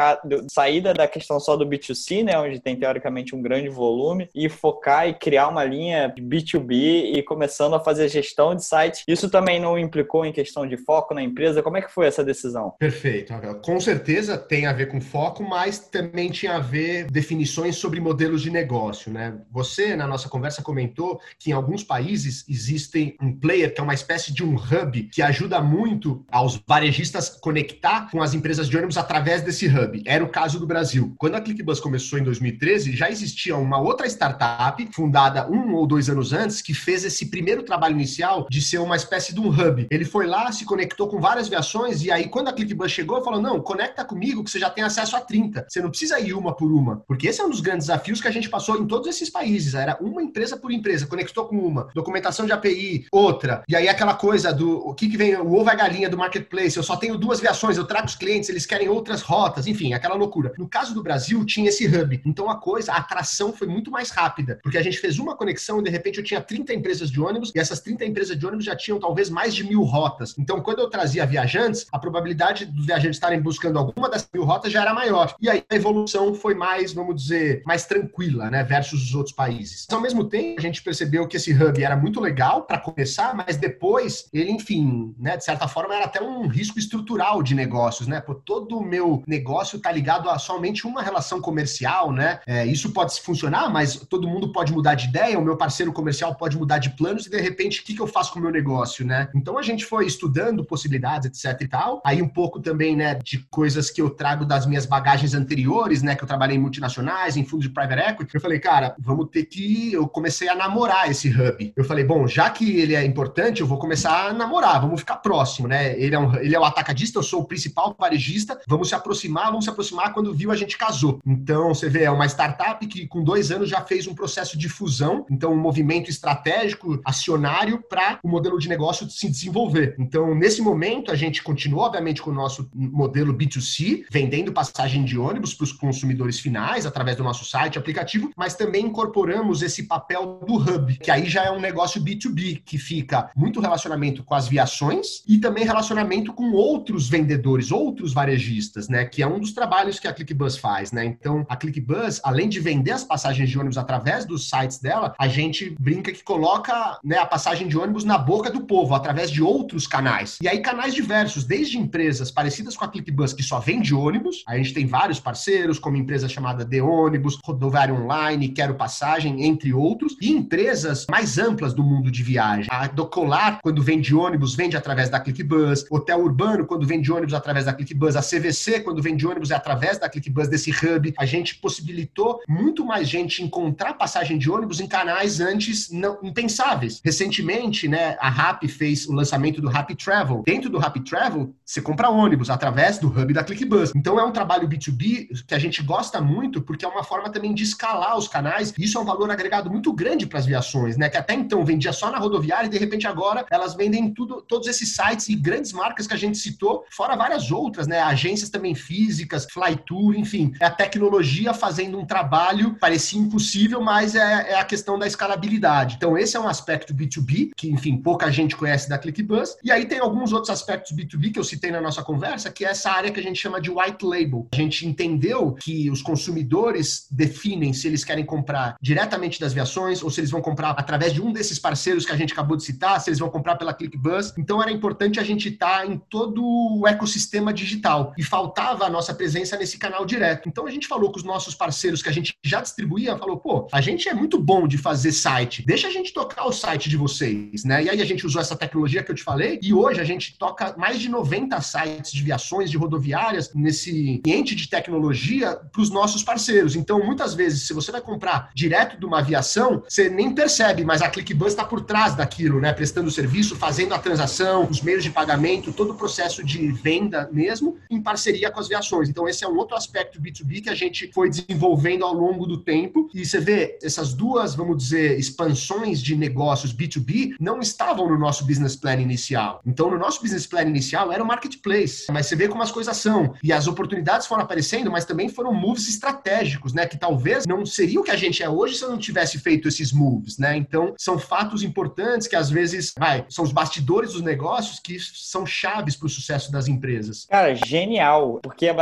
[0.51, 5.09] saída da questão só do B2C, né, onde tem teoricamente um grande volume, e focar
[5.09, 9.03] e criar uma linha B2B e começando a fazer gestão de sites?
[9.07, 11.63] Isso também não implicou em questão de foco na empresa?
[11.63, 12.73] Como é que foi essa decisão?
[12.79, 13.33] Perfeito.
[13.65, 18.43] Com certeza tem a ver com foco, mas também tinha a ver definições sobre modelos
[18.43, 19.39] de negócio, né?
[19.51, 23.95] Você, na nossa conversa, comentou que em alguns países existem um player que é uma
[23.95, 28.97] espécie de um hub que ajuda muito aos varejistas conectar com as empresas de ônibus
[28.97, 29.86] através desse hub.
[30.05, 31.15] Era o caso do Brasil.
[31.19, 36.09] Quando a ClickBus começou em 2013, já existia uma outra startup fundada um ou dois
[36.09, 39.87] anos antes que fez esse primeiro trabalho inicial de ser uma espécie de um hub.
[39.91, 43.41] Ele foi lá, se conectou com várias viações e aí quando a ClickBus chegou, falou:
[43.41, 45.67] "Não, conecta comigo que você já tem acesso a 30.
[45.69, 47.03] Você não precisa ir uma por uma".
[47.07, 49.75] Porque esse é um dos grandes desafios que a gente passou em todos esses países.
[49.75, 53.63] Era uma empresa por empresa, conectou com uma, documentação de API, outra.
[53.69, 56.77] E aí aquela coisa do o que, que vem, o ovo é galinha do marketplace.
[56.77, 60.15] Eu só tenho duas viações, eu trago os clientes, eles querem outras rotas, enfim, aquela
[60.15, 60.53] loucura.
[60.59, 62.21] No caso do Brasil, tinha esse hub.
[62.25, 65.81] Então a coisa, a atração foi muito mais rápida, porque a gente fez uma conexão
[65.81, 68.65] e de repente eu tinha 30 empresas de ônibus e essas 30 empresas de ônibus
[68.65, 70.35] já tinham talvez mais de mil rotas.
[70.39, 74.73] Então, quando eu trazia viajantes, a probabilidade dos viajantes estarem buscando alguma das mil rotas
[74.73, 75.35] já era maior.
[75.41, 79.87] E aí a evolução foi mais, vamos dizer, mais tranquila, né, versus os outros países.
[79.91, 83.57] Ao mesmo tempo, a gente percebeu que esse hub era muito legal para começar, mas
[83.57, 88.21] depois ele, enfim, né, de certa forma era até um risco estrutural de negócios, né?
[88.21, 92.39] Pô, todo o meu negócio está ligado a somente uma relação comercial, né?
[92.47, 96.35] É, isso pode funcionar, mas todo mundo pode mudar de ideia, o meu parceiro comercial
[96.37, 98.51] pode mudar de planos e de repente o que, que eu faço com o meu
[98.51, 99.29] negócio, né?
[99.35, 102.03] Então a gente foi estudando possibilidades, etc e tal.
[102.05, 106.15] Aí um pouco também, né, de coisas que eu trago das minhas bagagens anteriores, né,
[106.15, 108.35] que eu trabalhei em multinacionais, em fundos de private equity.
[108.35, 109.93] Eu falei, cara, vamos ter que.
[109.93, 111.73] Eu comecei a namorar esse hub.
[111.77, 115.17] Eu falei, bom, já que ele é importante, eu vou começar a namorar, vamos ficar
[115.17, 115.99] próximo, né?
[115.99, 119.46] Ele é, um, ele é o atacadista, eu sou o principal varejista, vamos se aproximar,
[119.51, 121.21] vamos se aproximar quando viu a gente casou.
[121.27, 124.69] Então, você vê, é uma startup que com dois anos já fez um processo de
[124.69, 129.95] fusão, então um movimento estratégico, acionário, para o modelo de negócio se desenvolver.
[129.99, 135.19] Então, nesse momento, a gente continua, obviamente, com o nosso modelo B2C, vendendo passagem de
[135.19, 140.41] ônibus para os consumidores finais, através do nosso site, aplicativo, mas também incorporamos esse papel
[140.47, 144.49] do hub, que aí já é um negócio B2B, que fica muito relacionamento com as
[144.49, 149.05] viações e também relacionamento com outros vendedores, outros varejistas, né?
[149.05, 151.05] Que é um dos trabalhos que a ClickBus faz, né?
[151.05, 155.29] Então, a ClickBus, além de vender as passagens de ônibus através dos sites dela, a
[155.29, 159.43] gente brinca que coloca né, a passagem de ônibus na boca do povo, através de
[159.43, 160.39] outros canais.
[160.43, 164.57] E aí, canais diversos, desde empresas parecidas com a ClickBus, que só vende ônibus, a
[164.57, 170.17] gente tem vários parceiros, como empresa chamada The Ônibus, Rodoviário Online, Quero Passagem, entre outros,
[170.21, 172.69] e empresas mais amplas do mundo de viagem.
[172.71, 175.85] A Docolar, quando vende ônibus, vende através da ClickBus.
[175.91, 178.17] Hotel Urbano, quando vende ônibus através da ClickBus.
[178.17, 181.15] A CVC, quando vende ônibus, é através da ClickBus, desse hub.
[181.19, 187.01] A gente possibilitou muito mais gente encontrar passagem de ônibus em canais antes não impensáveis.
[187.05, 190.43] Recentemente, né, a RAP fez o lançamento do Happy Travel.
[190.45, 193.93] Dentro do Happy Travel, você compra ônibus através do hub da ClickBus.
[193.95, 197.55] Então é um trabalho B2B que a gente gosta muito porque é uma forma também
[197.55, 198.73] de escalar os canais.
[198.79, 201.09] Isso é um valor agregado muito grande para as viações, né?
[201.09, 204.69] Que até então vendia só na rodoviária e de repente agora elas vendem tudo, todos
[204.69, 208.01] esses sites e grandes marcas que a gente citou, fora várias outras, né?
[208.01, 209.16] Agências também físicas,
[209.53, 210.53] Flytour, enfim.
[210.61, 215.97] É a tecnologia fazendo um trabalho parecia impossível, mas é, é a questão da escalabilidade.
[215.97, 219.57] Então esse é um aspecto B2B que, enfim, pouca gente conhece da ClickBus.
[219.63, 222.71] E aí tem alguns outros aspectos B2B que eu citei na nossa conversa, que é
[222.71, 224.47] essa área que a gente chama de white label.
[224.53, 230.11] A gente entendeu que os consumidores definem se eles querem comprar diretamente das viações ou
[230.11, 233.01] se eles vão comprar através de um desses parceiros que a gente acabou de citar,
[233.01, 234.33] se eles vão comprar pela ClickBus.
[234.39, 238.91] Então era importante a gente estar tá em todo o ecossistema digital e faltava a
[238.91, 240.49] nossa presença nesse canal direto.
[240.49, 243.69] Então a gente falou com os nossos parceiros que a gente já distribuía, falou, pô,
[243.73, 246.97] a gente é muito bom de fazer site, deixa a gente tocar o site de
[246.97, 247.85] vocês, né?
[247.85, 250.39] E aí a gente usou essa tecnologia que eu te falei e hoje a gente
[250.39, 255.91] toca mais de 90 sites de viações, de rodoviárias, nesse ambiente de tecnologia para os
[255.91, 256.77] nossos parceiros.
[256.77, 261.03] Então, muitas vezes, se você vai comprar direto de uma aviação, você nem percebe, mas
[261.03, 262.73] a ClickBus está por trás daquilo, né?
[262.73, 267.79] Prestando serviço, fazendo a transação, os meios de pagamento, todo o processo de venda mesmo,
[267.91, 268.96] em parceria com as viações.
[268.97, 269.09] Operações.
[269.09, 272.59] Então, esse é um outro aspecto B2B que a gente foi desenvolvendo ao longo do
[272.59, 273.09] tempo.
[273.15, 278.47] E você vê essas duas, vamos dizer, expansões de negócios B2B não estavam no nosso
[278.47, 279.61] business plan inicial.
[279.67, 282.07] Então, no nosso business plan inicial era o marketplace.
[282.11, 283.35] Mas você vê como as coisas são.
[283.43, 286.87] E as oportunidades foram aparecendo, mas também foram moves estratégicos, né?
[286.87, 289.69] Que talvez não seria o que a gente é hoje se eu não tivesse feito
[289.69, 290.57] esses moves, né?
[290.57, 295.45] Então, são fatos importantes que às vezes, vai, são os bastidores dos negócios que são
[295.45, 297.27] chaves para o sucesso das empresas.
[297.27, 298.73] Cara, genial, porque é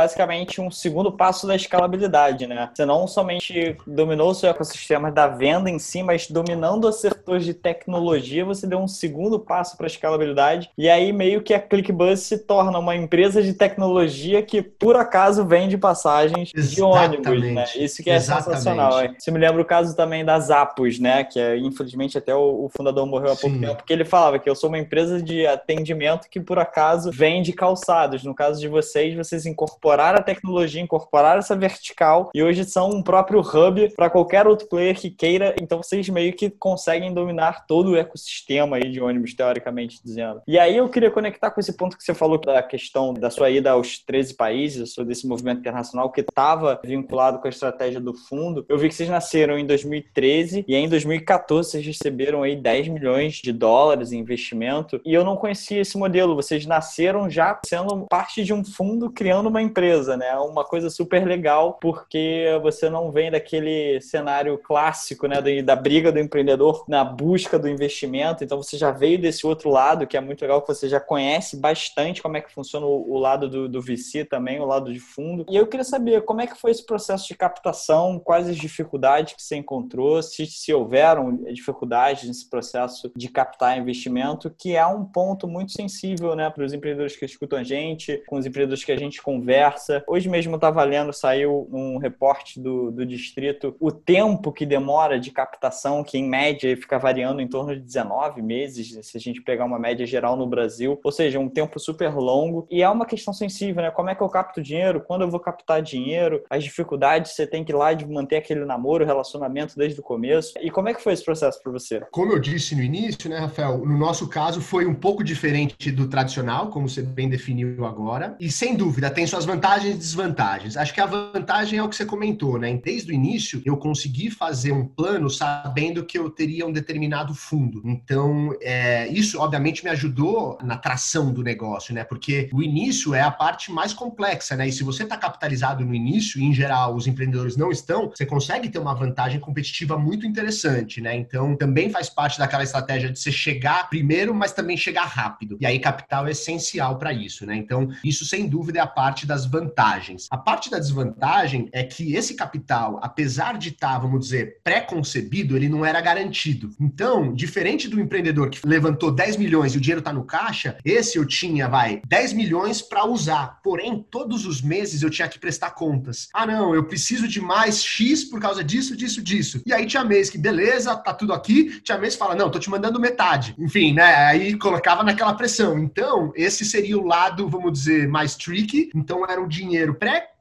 [0.61, 2.69] um segundo passo da escalabilidade, né?
[2.73, 7.45] Você não somente dominou o seu ecossistema da venda em si, mas dominando os setores
[7.45, 10.69] de tecnologia, você deu um segundo passo para a escalabilidade.
[10.77, 15.45] E aí meio que a ClickBus se torna uma empresa de tecnologia que por acaso
[15.45, 16.75] vende passagens Exatamente.
[16.75, 17.65] de ônibus, né?
[17.75, 18.45] Isso que é Exatamente.
[18.45, 18.99] sensacional.
[18.99, 19.15] É.
[19.17, 21.23] Você me lembra o caso também das Apos, né?
[21.23, 23.61] Que é, infelizmente até o, o fundador morreu há pouco Sim.
[23.61, 27.53] tempo, porque ele falava que eu sou uma empresa de atendimento que por acaso vende
[27.53, 28.23] calçados.
[28.23, 33.01] No caso de vocês, vocês incorporaram a tecnologia, incorporaram essa vertical e hoje são um
[33.01, 35.55] próprio hub para qualquer outro player que queira.
[35.61, 40.41] Então vocês meio que conseguem dominar todo o ecossistema aí de ônibus, teoricamente dizendo.
[40.47, 43.49] E aí eu queria conectar com esse ponto que você falou da questão da sua
[43.49, 48.65] ida aos 13 países, desse movimento internacional que estava vinculado com a estratégia do fundo.
[48.67, 53.35] Eu vi que vocês nasceram em 2013 e em 2014 vocês receberam aí 10 milhões
[53.35, 56.35] de dólares em investimento e eu não conhecia esse modelo.
[56.35, 59.84] Vocês nasceram já sendo parte de um fundo criando uma empresa,
[60.17, 60.35] né?
[60.37, 66.19] Uma coisa super legal porque você não vem daquele cenário clássico, né, da briga do
[66.19, 68.43] empreendedor na busca do investimento.
[68.43, 71.57] Então você já veio desse outro lado que é muito legal, que você já conhece
[71.57, 75.45] bastante como é que funciona o, lado do, do VC também, o lado de fundo.
[75.49, 79.33] E eu queria saber como é que foi esse processo de captação, quais as dificuldades
[79.33, 85.05] que você encontrou, se, se houveram dificuldades nesse processo de captar investimento, que é um
[85.05, 88.91] ponto muito sensível né, para os empreendedores que escutam a gente, com os empreendedores que
[88.91, 89.64] a gente conversa.
[90.07, 95.31] Hoje mesmo estava lendo, saiu um reporte do, do distrito, o tempo que demora de
[95.31, 99.65] captação, que em média fica variando em torno de 19 meses, se a gente pegar
[99.65, 102.67] uma média geral no Brasil, ou seja, um tempo super longo.
[102.69, 103.91] E é uma questão sensível, né?
[103.91, 105.01] Como é que eu capto dinheiro?
[105.01, 106.43] Quando eu vou captar dinheiro?
[106.49, 110.53] As dificuldades você tem que ir lá de manter aquele namoro, relacionamento desde o começo.
[110.61, 112.01] E como é que foi esse processo para você?
[112.11, 116.07] Como eu disse no início, né, Rafael, no nosso caso foi um pouco diferente do
[116.07, 118.35] tradicional, como você bem definiu agora.
[118.39, 120.77] E sem dúvida, tem suas vantagens e desvantagens.
[120.77, 122.79] Acho que a vantagem é o que você comentou, né?
[122.83, 127.81] Desde o início, eu consegui fazer um plano sabendo que eu teria um determinado fundo.
[127.85, 132.03] Então, é, isso obviamente me ajudou na tração do negócio, né?
[132.03, 134.67] Porque o início é a parte mais complexa, né?
[134.67, 138.25] E se você está capitalizado no início, e em geral os empreendedores não estão, você
[138.25, 141.15] consegue ter uma vantagem competitiva muito interessante, né?
[141.15, 145.57] Então, também faz parte daquela estratégia de você chegar primeiro, mas também chegar rápido.
[145.59, 147.55] E aí, capital é essencial para isso, né?
[147.55, 150.27] Então, isso sem dúvida é a parte das vantagens.
[150.29, 155.55] A parte da desvantagem é que esse capital, apesar de estar, tá, vamos dizer, pré-concebido,
[155.55, 156.69] ele não era garantido.
[156.79, 161.17] Então, diferente do empreendedor que levantou 10 milhões e o dinheiro está no caixa, esse
[161.17, 163.59] eu tinha, vai, 10 milhões para usar.
[163.63, 166.27] Porém, todos os meses eu tinha que prestar contas.
[166.33, 169.61] Ah, não, eu preciso de mais X por causa disso, disso, disso.
[169.65, 171.81] E aí tinha mês que, beleza, tá tudo aqui.
[171.81, 173.55] Tinha mês que fala, não, tô te mandando metade.
[173.57, 174.15] Enfim, né?
[174.27, 175.77] Aí colocava naquela pressão.
[175.79, 178.89] Então, esse seria o lado, vamos dizer, mais tricky.
[178.95, 179.93] Então, era um dinheiro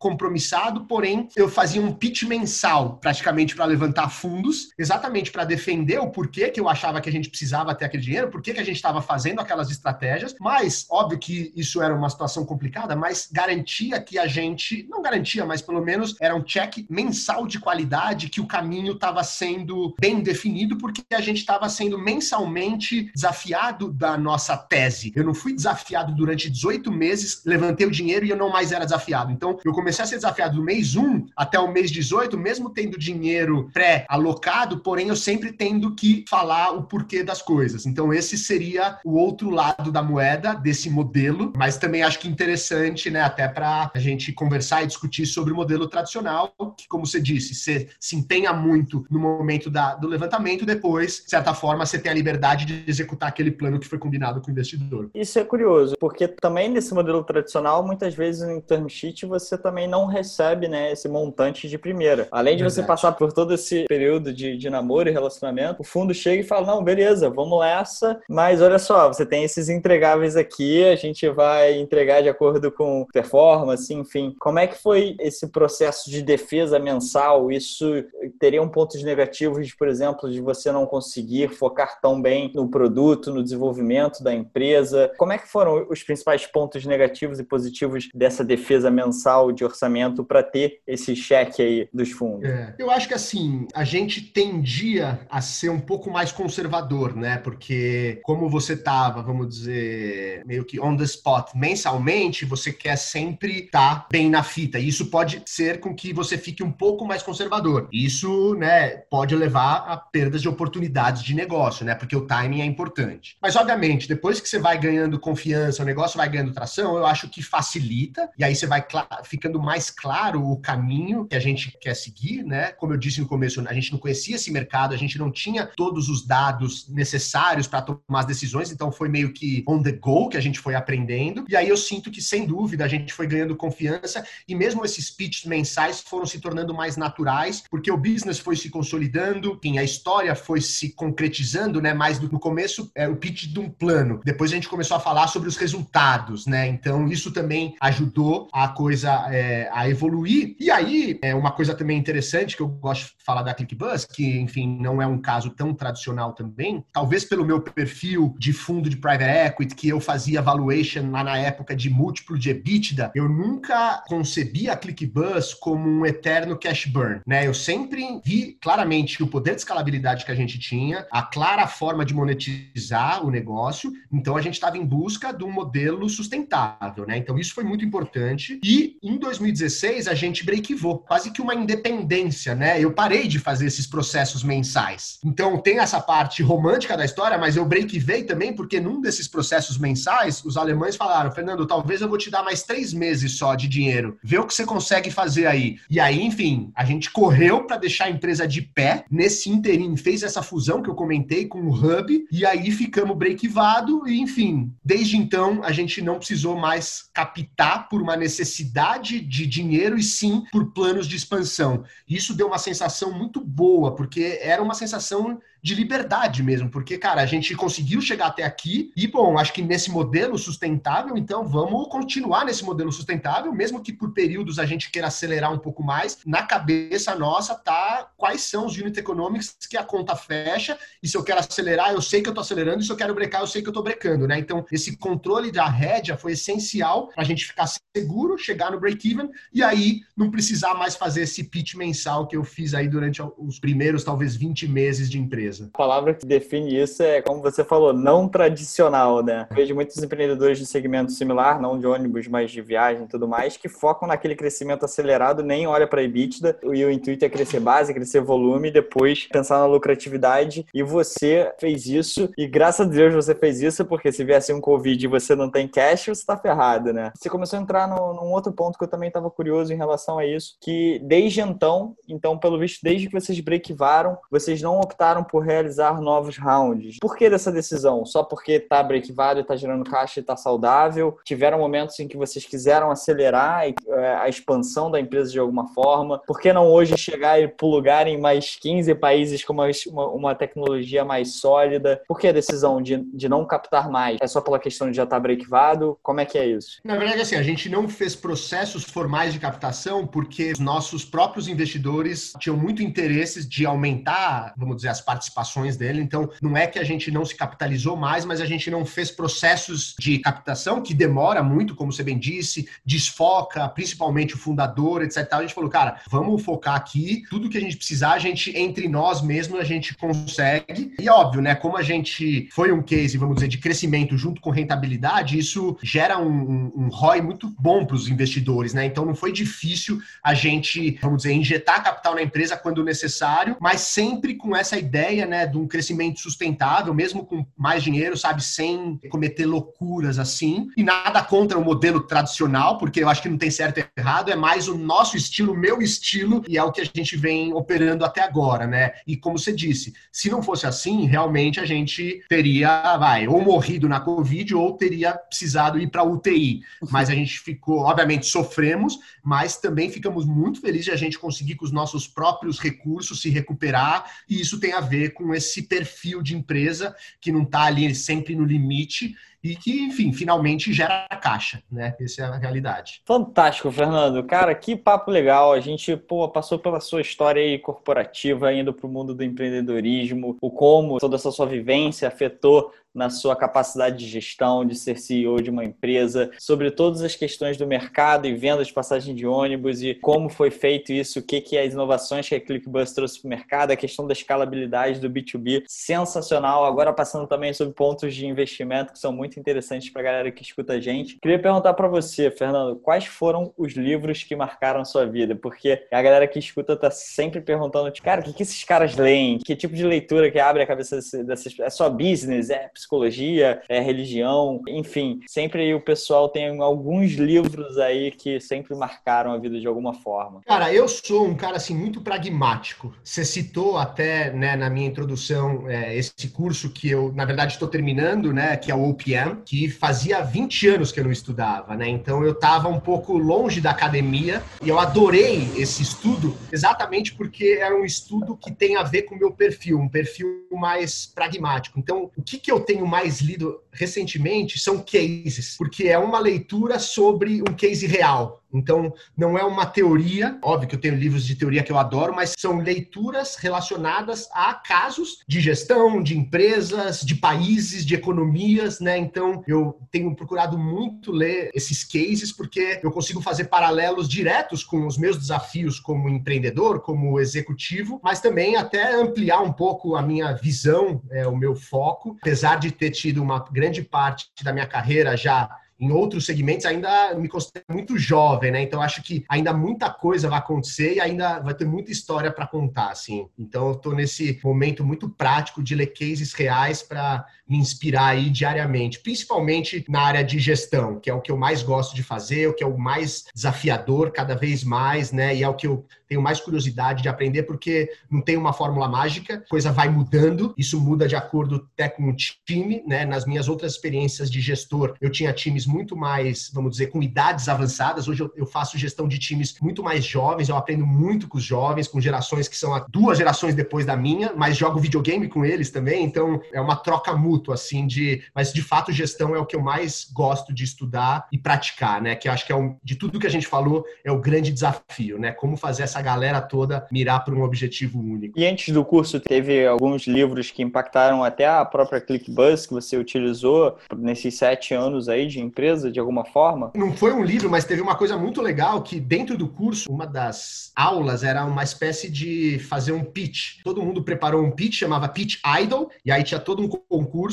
[0.05, 6.11] pré-compromissado, porém, eu fazia um pitch mensal, praticamente, para levantar fundos, exatamente para defender o
[6.11, 8.77] porquê que eu achava que a gente precisava ter aquele dinheiro, por que a gente
[8.77, 10.35] estava fazendo aquelas estratégias.
[10.39, 15.47] Mas, óbvio que isso era uma situação complicada, mas garantia que a gente, não garantia,
[15.47, 20.21] mas pelo menos era um check mensal de qualidade que o caminho estava sendo bem
[20.21, 25.13] definido, porque a gente estava sendo mensalmente desafiado da nossa tese.
[25.15, 28.85] Eu não fui desafiado durante 18 meses, levantei o dinheiro e eu não mais era
[28.85, 29.33] desafiado.
[29.33, 32.99] Então, eu comecei a ser desafiado do mês 1 até o mês 18, mesmo tendo
[32.99, 37.87] dinheiro pré-alocado, porém eu sempre tendo que falar o porquê das coisas.
[37.87, 43.11] Então, esse seria o outro lado da moeda desse modelo, mas também acho que interessante,
[43.11, 47.21] né, até para a gente conversar e discutir sobre o modelo tradicional, que, como você
[47.21, 51.99] disse, você se empenha muito no momento da, do levantamento, depois, de certa forma, você
[51.99, 55.11] tem a liberdade de executar aquele plano que foi combinado com o investidor.
[55.15, 59.84] Isso é curioso, porque também nesse modelo tradicional, muitas vezes no term sheet você também
[59.87, 62.29] não recebe né, esse montante de primeira.
[62.31, 62.83] Além de Verdade.
[62.83, 66.47] você passar por todo esse período de, de namoro e relacionamento, o fundo chega e
[66.47, 71.29] fala: não, beleza, vamos nessa, mas olha só, você tem esses entregáveis aqui, a gente
[71.29, 74.35] vai entregar de acordo com performance, enfim.
[74.39, 77.51] Como é que foi esse processo de defesa mensal?
[77.51, 78.05] Isso
[78.39, 83.33] teria um pontos negativos, por exemplo, de você não conseguir focar tão bem no produto,
[83.33, 85.13] no desenvolvimento da empresa?
[85.17, 88.65] Como é que foram os principais pontos negativos e positivos dessa defesa?
[88.65, 92.49] defesa mensal de orçamento para ter esse cheque aí dos fundos?
[92.49, 97.39] É, eu acho que assim, a gente tendia a ser um pouco mais conservador, né?
[97.39, 103.65] Porque como você tava, vamos dizer, meio que on the spot mensalmente, você quer sempre
[103.65, 104.79] estar tá bem na fita.
[104.79, 107.89] E isso pode ser com que você fique um pouco mais conservador.
[107.93, 111.95] Isso, né, pode levar a perdas de oportunidades de negócio, né?
[111.95, 113.37] Porque o timing é importante.
[113.43, 117.29] Mas obviamente, depois que você vai ganhando confiança, o negócio vai ganhando tração, eu acho
[117.29, 118.85] que facilita e aí você vai
[119.25, 122.73] ficando mais claro o caminho que a gente quer seguir, né?
[122.73, 125.67] Como eu disse no começo, a gente não conhecia esse mercado, a gente não tinha
[125.67, 130.29] todos os dados necessários para tomar as decisões, então foi meio que on the go
[130.29, 131.45] que a gente foi aprendendo.
[131.49, 135.11] E aí eu sinto que, sem dúvida, a gente foi ganhando confiança e mesmo esses
[135.11, 139.85] pitches mensais foram se tornando mais naturais, porque o business foi se consolidando, enfim, a
[139.85, 141.95] história foi se concretizando, né?
[141.95, 144.21] Mais no começo, é o pitch de um plano.
[144.25, 146.67] Depois a gente começou a falar sobre os resultados, né?
[146.69, 150.57] Então isso também ajudou a coisa é, a evoluir.
[150.59, 154.39] E aí, é uma coisa também interessante que eu gosto de falar da ClickBus, que,
[154.39, 158.97] enfim, não é um caso tão tradicional também, talvez pelo meu perfil de fundo de
[158.97, 164.03] private equity, que eu fazia valuation lá na época de múltiplo de EBITDA, eu nunca
[164.07, 167.47] concebi a ClickBus como um eterno cash burn, né?
[167.47, 172.05] Eu sempre vi claramente o poder de escalabilidade que a gente tinha, a clara forma
[172.05, 177.17] de monetizar o negócio, então a gente estava em busca de um modelo sustentável, né?
[177.17, 178.61] Então isso foi muito importante.
[178.65, 182.81] E em 2016 a gente breakivou, quase que uma independência, né?
[182.81, 185.19] Eu parei de fazer esses processos mensais.
[185.25, 189.79] Então tem essa parte romântica da história, mas eu breakivei também porque num desses processos
[189.79, 193.69] mensais os alemães falaram, Fernando, talvez eu vou te dar mais três meses só de
[193.69, 195.79] dinheiro, vê o que você consegue fazer aí.
[195.91, 199.05] E aí, enfim, a gente correu para deixar a empresa de pé.
[199.11, 204.07] Nesse interim fez essa fusão que eu comentei com o Hub e aí ficamos breakivado
[204.09, 209.99] e enfim, desde então a gente não precisou mais captar por uma necessidade de dinheiro
[209.99, 211.85] e sim por planos de expansão.
[212.09, 217.23] Isso deu uma sensação muito boa, porque era uma sensação de liberdade mesmo, porque, cara,
[217.23, 221.89] a gente conseguiu chegar até aqui e, bom, acho que nesse modelo sustentável, então vamos
[221.89, 226.19] continuar nesse modelo sustentável, mesmo que por períodos a gente queira acelerar um pouco mais,
[226.27, 231.17] na cabeça nossa tá quais são os unit economics que a conta fecha, e se
[231.17, 233.47] eu quero acelerar, eu sei que eu tô acelerando, e se eu quero brecar, eu
[233.47, 234.39] sei que eu tô brecando, né?
[234.39, 239.31] Então, esse controle da rédea foi essencial para a gente ficar seguro, chegar no break-even,
[239.51, 243.59] e aí não precisar mais fazer esse pitch mensal que eu fiz aí durante os
[243.59, 245.54] primeiros, talvez, 20 meses de empresa.
[245.61, 249.47] A palavra que define isso é, como você falou, não tradicional, né?
[249.53, 253.57] vejo muitos empreendedores de segmento similar, não de ônibus, mas de viagem e tudo mais,
[253.57, 257.61] que focam naquele crescimento acelerado, nem olha para a EBITDA, e o intuito é crescer
[257.61, 260.67] base, crescer volume, depois pensar na lucratividade.
[260.75, 264.61] E você fez isso, e graças a Deus você fez isso, porque se viesse um
[264.61, 267.13] Covid e você não tem cash, você está ferrado, né?
[267.15, 270.19] Você começou a entrar no, num outro ponto que eu também estava curioso em relação
[270.19, 275.23] a isso, que desde então, então, pelo visto, desde que vocês breakvaram, vocês não optaram
[275.23, 276.99] por realizar novos rounds.
[277.01, 278.05] Por que dessa decisão?
[278.05, 281.19] Só porque tá breakvado e tá gerando caixa e tá saudável?
[281.25, 286.21] Tiveram momentos em que vocês quiseram acelerar é, a expansão da empresa de alguma forma?
[286.27, 289.69] Por que não hoje chegar e plugar em mais 15 países com uma,
[290.09, 292.03] uma tecnologia mais sólida?
[292.07, 294.19] Por que a decisão de, de não captar mais?
[294.21, 295.99] É só pela questão de já estar tá breakvado?
[296.03, 296.81] Como é que é isso?
[296.85, 301.49] Na verdade, assim, a gente não fez processos formais de captação porque os nossos próprios
[301.49, 306.01] investidores tinham muito interesse de aumentar, vamos dizer, as participações participações dele.
[306.01, 309.11] Então, não é que a gente não se capitalizou mais, mas a gente não fez
[309.11, 315.27] processos de captação, que demora muito, como você bem disse, desfoca, principalmente o fundador, etc.
[315.33, 318.89] A gente falou, cara, vamos focar aqui, tudo que a gente precisar, a gente, entre
[318.89, 320.95] nós mesmos, a gente consegue.
[320.99, 324.51] E óbvio, né, como a gente foi um case, vamos dizer, de crescimento junto com
[324.51, 328.85] rentabilidade, isso gera um, um, um ROI muito bom para os investidores, né?
[328.85, 333.81] Então, não foi difícil a gente, vamos dizer, injetar capital na empresa quando necessário, mas
[333.81, 338.43] sempre com essa ideia ideia, né, de um crescimento sustentável, mesmo com mais dinheiro, sabe,
[338.43, 340.69] sem cometer loucuras assim.
[340.77, 344.31] E nada contra o modelo tradicional, porque eu acho que não tem certo e errado,
[344.31, 347.55] é mais o nosso estilo, o meu estilo, e é o que a gente vem
[347.55, 348.93] operando até agora, né?
[349.07, 353.89] E como você disse, se não fosse assim, realmente a gente teria, vai, ou morrido
[353.89, 356.63] na Covid ou teria precisado ir para UTI.
[356.91, 361.55] Mas a gente ficou, obviamente, sofremos, mas também ficamos muito felizes de a gente conseguir
[361.55, 366.21] com os nossos próprios recursos se recuperar, e isso tem a ver com esse perfil
[366.21, 371.63] de empresa que não está ali sempre no limite e que, enfim, finalmente gera caixa,
[371.71, 371.95] né?
[372.01, 373.03] Essa é a realidade.
[373.05, 374.25] Fantástico, Fernando.
[374.25, 375.53] Cara, que papo legal.
[375.53, 380.39] A gente, pô, passou pela sua história aí corporativa, indo para o mundo do empreendedorismo,
[380.41, 385.43] o como toda essa sua vivência afetou na sua capacidade de gestão, de ser CEO
[385.43, 389.83] de uma empresa, sobre todas as questões do mercado e venda de passagem de ônibus
[389.83, 393.27] e como foi feito isso, o que, que as inovações que a ClickBus trouxe para
[393.27, 396.65] o mercado, a questão da escalabilidade do B2B, sensacional.
[396.65, 400.43] Agora passando também sobre pontos de investimento que são muito interessantes para a galera que
[400.43, 401.19] escuta a gente.
[401.21, 405.35] Queria perguntar para você, Fernando, quais foram os livros que marcaram a sua vida?
[405.35, 409.39] Porque a galera que escuta está sempre perguntando, cara, o que, que esses caras leem?
[409.39, 411.59] Que tipo de leitura que abre a cabeça dessas...
[411.59, 412.51] É só business?
[412.51, 415.21] É psicologia, é, religião, enfim.
[415.27, 420.41] Sempre o pessoal tem alguns livros aí que sempre marcaram a vida de alguma forma.
[420.47, 422.95] Cara, eu sou um cara assim muito pragmático.
[423.03, 427.69] Você citou até né, na minha introdução é, esse curso que eu, na verdade, estou
[427.69, 428.57] terminando, né?
[428.57, 431.89] Que é o OPM, que fazia 20 anos que eu não estudava, né?
[431.89, 437.59] Então eu estava um pouco longe da academia e eu adorei esse estudo exatamente porque
[437.61, 441.79] era um estudo que tem a ver com o meu perfil, um perfil mais pragmático.
[441.79, 446.79] Então, o que, que eu tenho mais lido recentemente são cases, porque é uma leitura
[446.79, 448.44] sobre um case real.
[448.55, 452.15] Então, não é uma teoria, óbvio que eu tenho livros de teoria que eu adoro,
[452.15, 458.97] mas são leituras relacionadas a casos de gestão, de empresas, de países, de economias, né?
[458.97, 464.87] Então, eu tenho procurado muito ler esses cases porque eu consigo fazer paralelos diretos com
[464.87, 470.33] os meus desafios como empreendedor, como executivo, mas também até ampliar um pouco a minha
[470.33, 475.17] visão, é, o meu foco, apesar de ter tido uma grande parte da minha carreira
[475.17, 475.49] já
[475.85, 478.63] em outros segmentos ainda me considero muito jovem, né?
[478.63, 482.47] Então acho que ainda muita coisa vai acontecer e ainda vai ter muita história para
[482.47, 483.29] contar, assim.
[483.39, 488.31] Então eu tô nesse momento muito prático de ler cases reais para me inspirar aí
[488.31, 492.49] diariamente, principalmente na área de gestão, que é o que eu mais gosto de fazer,
[492.49, 495.35] o que é o mais desafiador cada vez mais, né?
[495.37, 498.89] E é o que eu tenho mais curiosidade de aprender, porque não tem uma fórmula
[498.89, 503.05] mágica, coisa vai mudando, isso muda de acordo até com o time, né?
[503.05, 507.49] Nas minhas outras experiências de gestor, eu tinha times muito mais, vamos dizer, com idades
[507.49, 508.09] avançadas.
[508.09, 511.89] Hoje eu, faço gestão de times muito mais jovens, eu aprendo muito com os jovens,
[511.89, 516.05] com gerações que são duas gerações depois da minha, mas jogo videogame com eles também,
[516.05, 518.23] então é uma troca mútua, assim, de.
[518.35, 522.15] Mas de fato, gestão é o que eu mais gosto de estudar e praticar, né?
[522.15, 525.19] Que acho que é um, de tudo que a gente falou, é o grande desafio,
[525.19, 525.33] né?
[525.33, 528.39] Como fazer essa galera toda mirar para um objetivo único.
[528.39, 532.97] E antes do curso, teve alguns livros que impactaram até a própria ClickBuzz que você
[532.97, 536.73] utilizou nesses sete anos aí de empresa, de alguma forma?
[536.75, 540.07] Não foi um livro, mas teve uma coisa muito legal que dentro do curso, uma
[540.07, 543.63] das aulas era uma espécie de fazer um pitch.
[543.63, 547.24] Todo mundo preparou um pitch, chamava Pitch Idol, e aí tinha todo um concurso,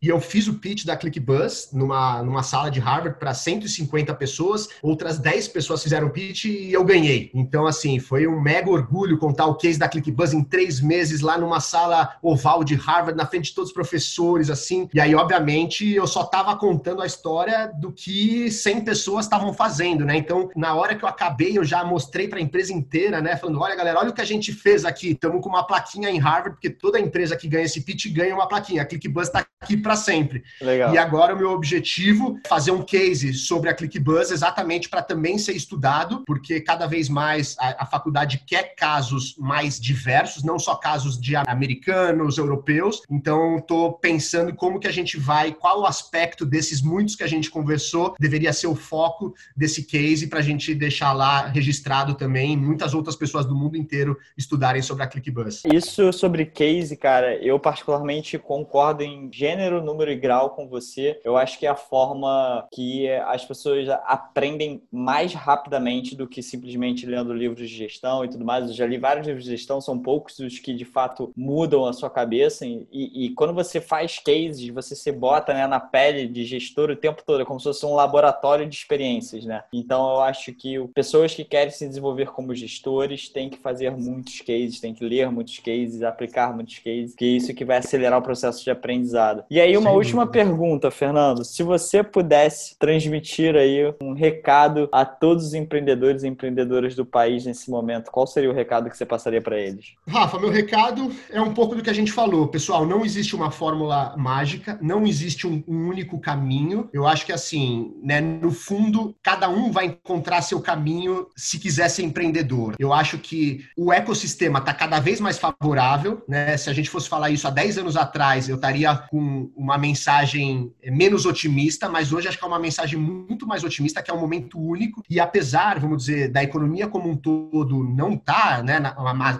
[0.00, 4.68] e eu fiz o pitch da ClickBuzz numa, numa sala de Harvard para 150 pessoas,
[4.82, 7.30] outras 10 pessoas fizeram o pitch e eu ganhei.
[7.34, 11.36] Então, assim, foi um mega orgulho contar o case da ClickBuzz em três meses lá
[11.38, 14.88] numa sala oval de Harvard, na frente de todos os professores, assim.
[14.92, 20.04] E aí, obviamente, eu só estava contando a história do que 100 pessoas estavam fazendo,
[20.04, 20.16] né?
[20.16, 23.36] Então, na hora que eu acabei, eu já mostrei para a empresa inteira, né?
[23.36, 25.10] Falando: olha, galera, olha o que a gente fez aqui.
[25.10, 28.46] Estamos com uma plaquinha em Harvard, porque toda empresa que ganha esse pitch ganha uma
[28.46, 28.82] plaquinha.
[28.82, 30.42] A ClickBuzz está like aqui para sempre.
[30.60, 30.94] Legal.
[30.94, 35.36] E agora o meu objetivo é fazer um case sobre a ClickBuzz exatamente para também
[35.36, 40.74] ser estudado, porque cada vez mais a, a faculdade quer casos mais diversos, não só
[40.74, 43.02] casos de americanos, europeus.
[43.10, 47.28] Então, estou pensando como que a gente vai, qual o aspecto desses muitos que a
[47.28, 52.56] gente conversou deveria ser o foco desse case para a gente deixar lá registrado também
[52.56, 55.64] muitas outras pessoas do mundo inteiro estudarem sobre a ClickBus.
[55.70, 61.20] Isso sobre case, cara, eu particularmente concordo em gênero, número e grau com você.
[61.24, 67.04] Eu acho que é a forma que as pessoas aprendem mais rapidamente do que simplesmente
[67.04, 68.68] lendo livros de gestão e tudo mais.
[68.68, 71.92] Eu já li vários livros de gestão, são poucos os que de fato mudam a
[71.92, 72.64] sua cabeça.
[72.64, 76.96] E, e quando você faz cases, você se bota né, na pele de gestor o
[76.96, 79.64] tempo todo, é como se fosse um laboratório de experiências, né?
[79.72, 84.40] Então eu acho que pessoas que querem se desenvolver como gestores têm que fazer muitos
[84.40, 88.18] cases, têm que ler muitos cases, aplicar muitos cases, que é isso que vai acelerar
[88.18, 89.39] o processo de aprendizado.
[89.50, 89.96] E aí, uma Sim.
[89.96, 91.44] última pergunta, Fernando.
[91.44, 97.44] Se você pudesse transmitir aí um recado a todos os empreendedores e empreendedoras do país
[97.44, 99.94] nesse momento, momento, qual seria o recado que você passaria para eles?
[100.06, 102.48] Rafa, meu recado é um pouco do que a gente falou.
[102.48, 106.88] Pessoal, não existe uma fórmula mágica, não existe um, um único caminho.
[106.92, 111.88] Eu acho que assim, né, no fundo, cada um vai encontrar seu caminho se quiser
[111.88, 112.74] ser empreendedor.
[112.78, 116.56] Eu acho que o ecossistema está cada vez mais favorável, né?
[116.56, 119.78] Se a gente fosse falar isso há 10 anos atrás, eu estaria com um, uma
[119.78, 124.14] mensagem menos otimista, mas hoje acho que é uma mensagem muito mais otimista, que é
[124.14, 125.02] um momento único.
[125.08, 128.80] E apesar, vamos dizer, da economia como um todo não tá, né,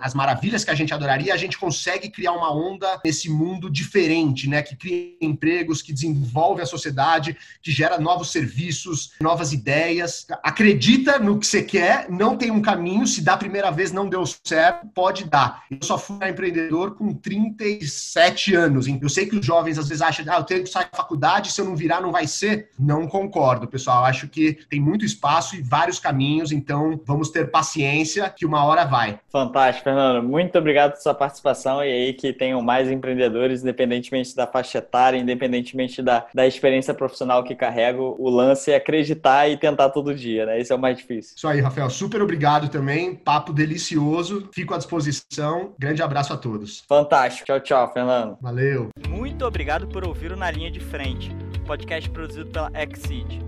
[0.01, 4.49] as maravilhas que a gente adoraria, a gente consegue criar uma onda nesse mundo diferente,
[4.49, 10.27] né, que cria empregos, que desenvolve a sociedade, que gera novos serviços, novas ideias.
[10.43, 14.25] Acredita no que você quer, não tem um caminho, se da primeira vez não deu
[14.45, 15.65] certo, pode dar.
[15.71, 18.87] Eu só fui empreendedor com 37 anos.
[18.87, 21.53] Eu sei que os jovens às vezes acham, ah, eu tenho que sair da faculdade,
[21.53, 22.69] se eu não virar, não vai ser.
[22.79, 24.05] Não concordo, pessoal.
[24.05, 28.85] Acho que tem muito espaço e vários caminhos, então vamos ter paciência que uma hora
[28.85, 29.19] vai.
[29.31, 30.27] Fantástico, Fernando.
[30.27, 35.19] Muito obrigado pela sua participação e aí que tenham mais empreendedores, independentemente da faixa etária,
[35.19, 40.47] independentemente da, da experiência profissional que carrego, o lance é acreditar e tentar todo dia,
[40.47, 40.61] né?
[40.61, 41.35] Esse é o mais difícil.
[41.37, 41.89] Isso aí, Rafael.
[41.91, 43.15] Super obrigado também.
[43.15, 44.49] Papo delicioso.
[44.53, 45.75] Fico à disposição.
[45.79, 46.83] Grande abraço a todos.
[46.89, 47.47] Fantástico.
[47.47, 48.37] Tchau, tchau, Fernando.
[48.41, 48.89] Valeu.
[49.09, 51.31] Muito obrigado por ouvir o Na Linha de Frente,
[51.65, 53.41] podcast produzido pela Exceed.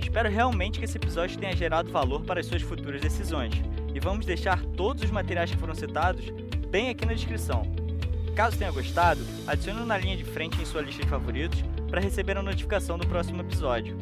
[0.00, 3.52] Espero realmente que esse episódio tenha gerado valor para as suas futuras decisões.
[3.94, 6.24] E vamos deixar todos os materiais que foram citados
[6.70, 7.64] bem aqui na descrição.
[8.34, 12.38] Caso tenha gostado, adicione na linha de frente em sua lista de favoritos para receber
[12.38, 13.94] a notificação do próximo episódio.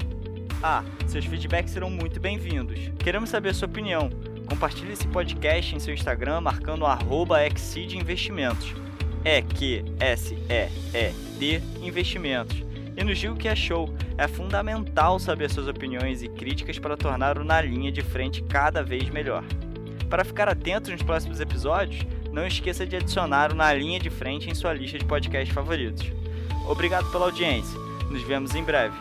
[0.62, 2.78] Ah, seus feedbacks serão muito bem-vindos.
[2.96, 4.08] Queremos saber a sua opinião.
[4.48, 8.85] Compartilhe esse podcast em seu Instagram marcando arroba Investimentos.
[9.26, 12.62] É Q S E E D Investimentos.
[12.96, 13.92] E nos diga o que achou.
[14.16, 18.84] É fundamental saber suas opiniões e críticas para tornar o Na Linha de Frente cada
[18.84, 19.42] vez melhor.
[20.08, 24.48] Para ficar atento nos próximos episódios, não esqueça de adicionar o Na Linha de Frente
[24.48, 26.06] em sua lista de podcasts favoritos.
[26.68, 27.76] Obrigado pela audiência.
[28.08, 28.94] Nos vemos em breve.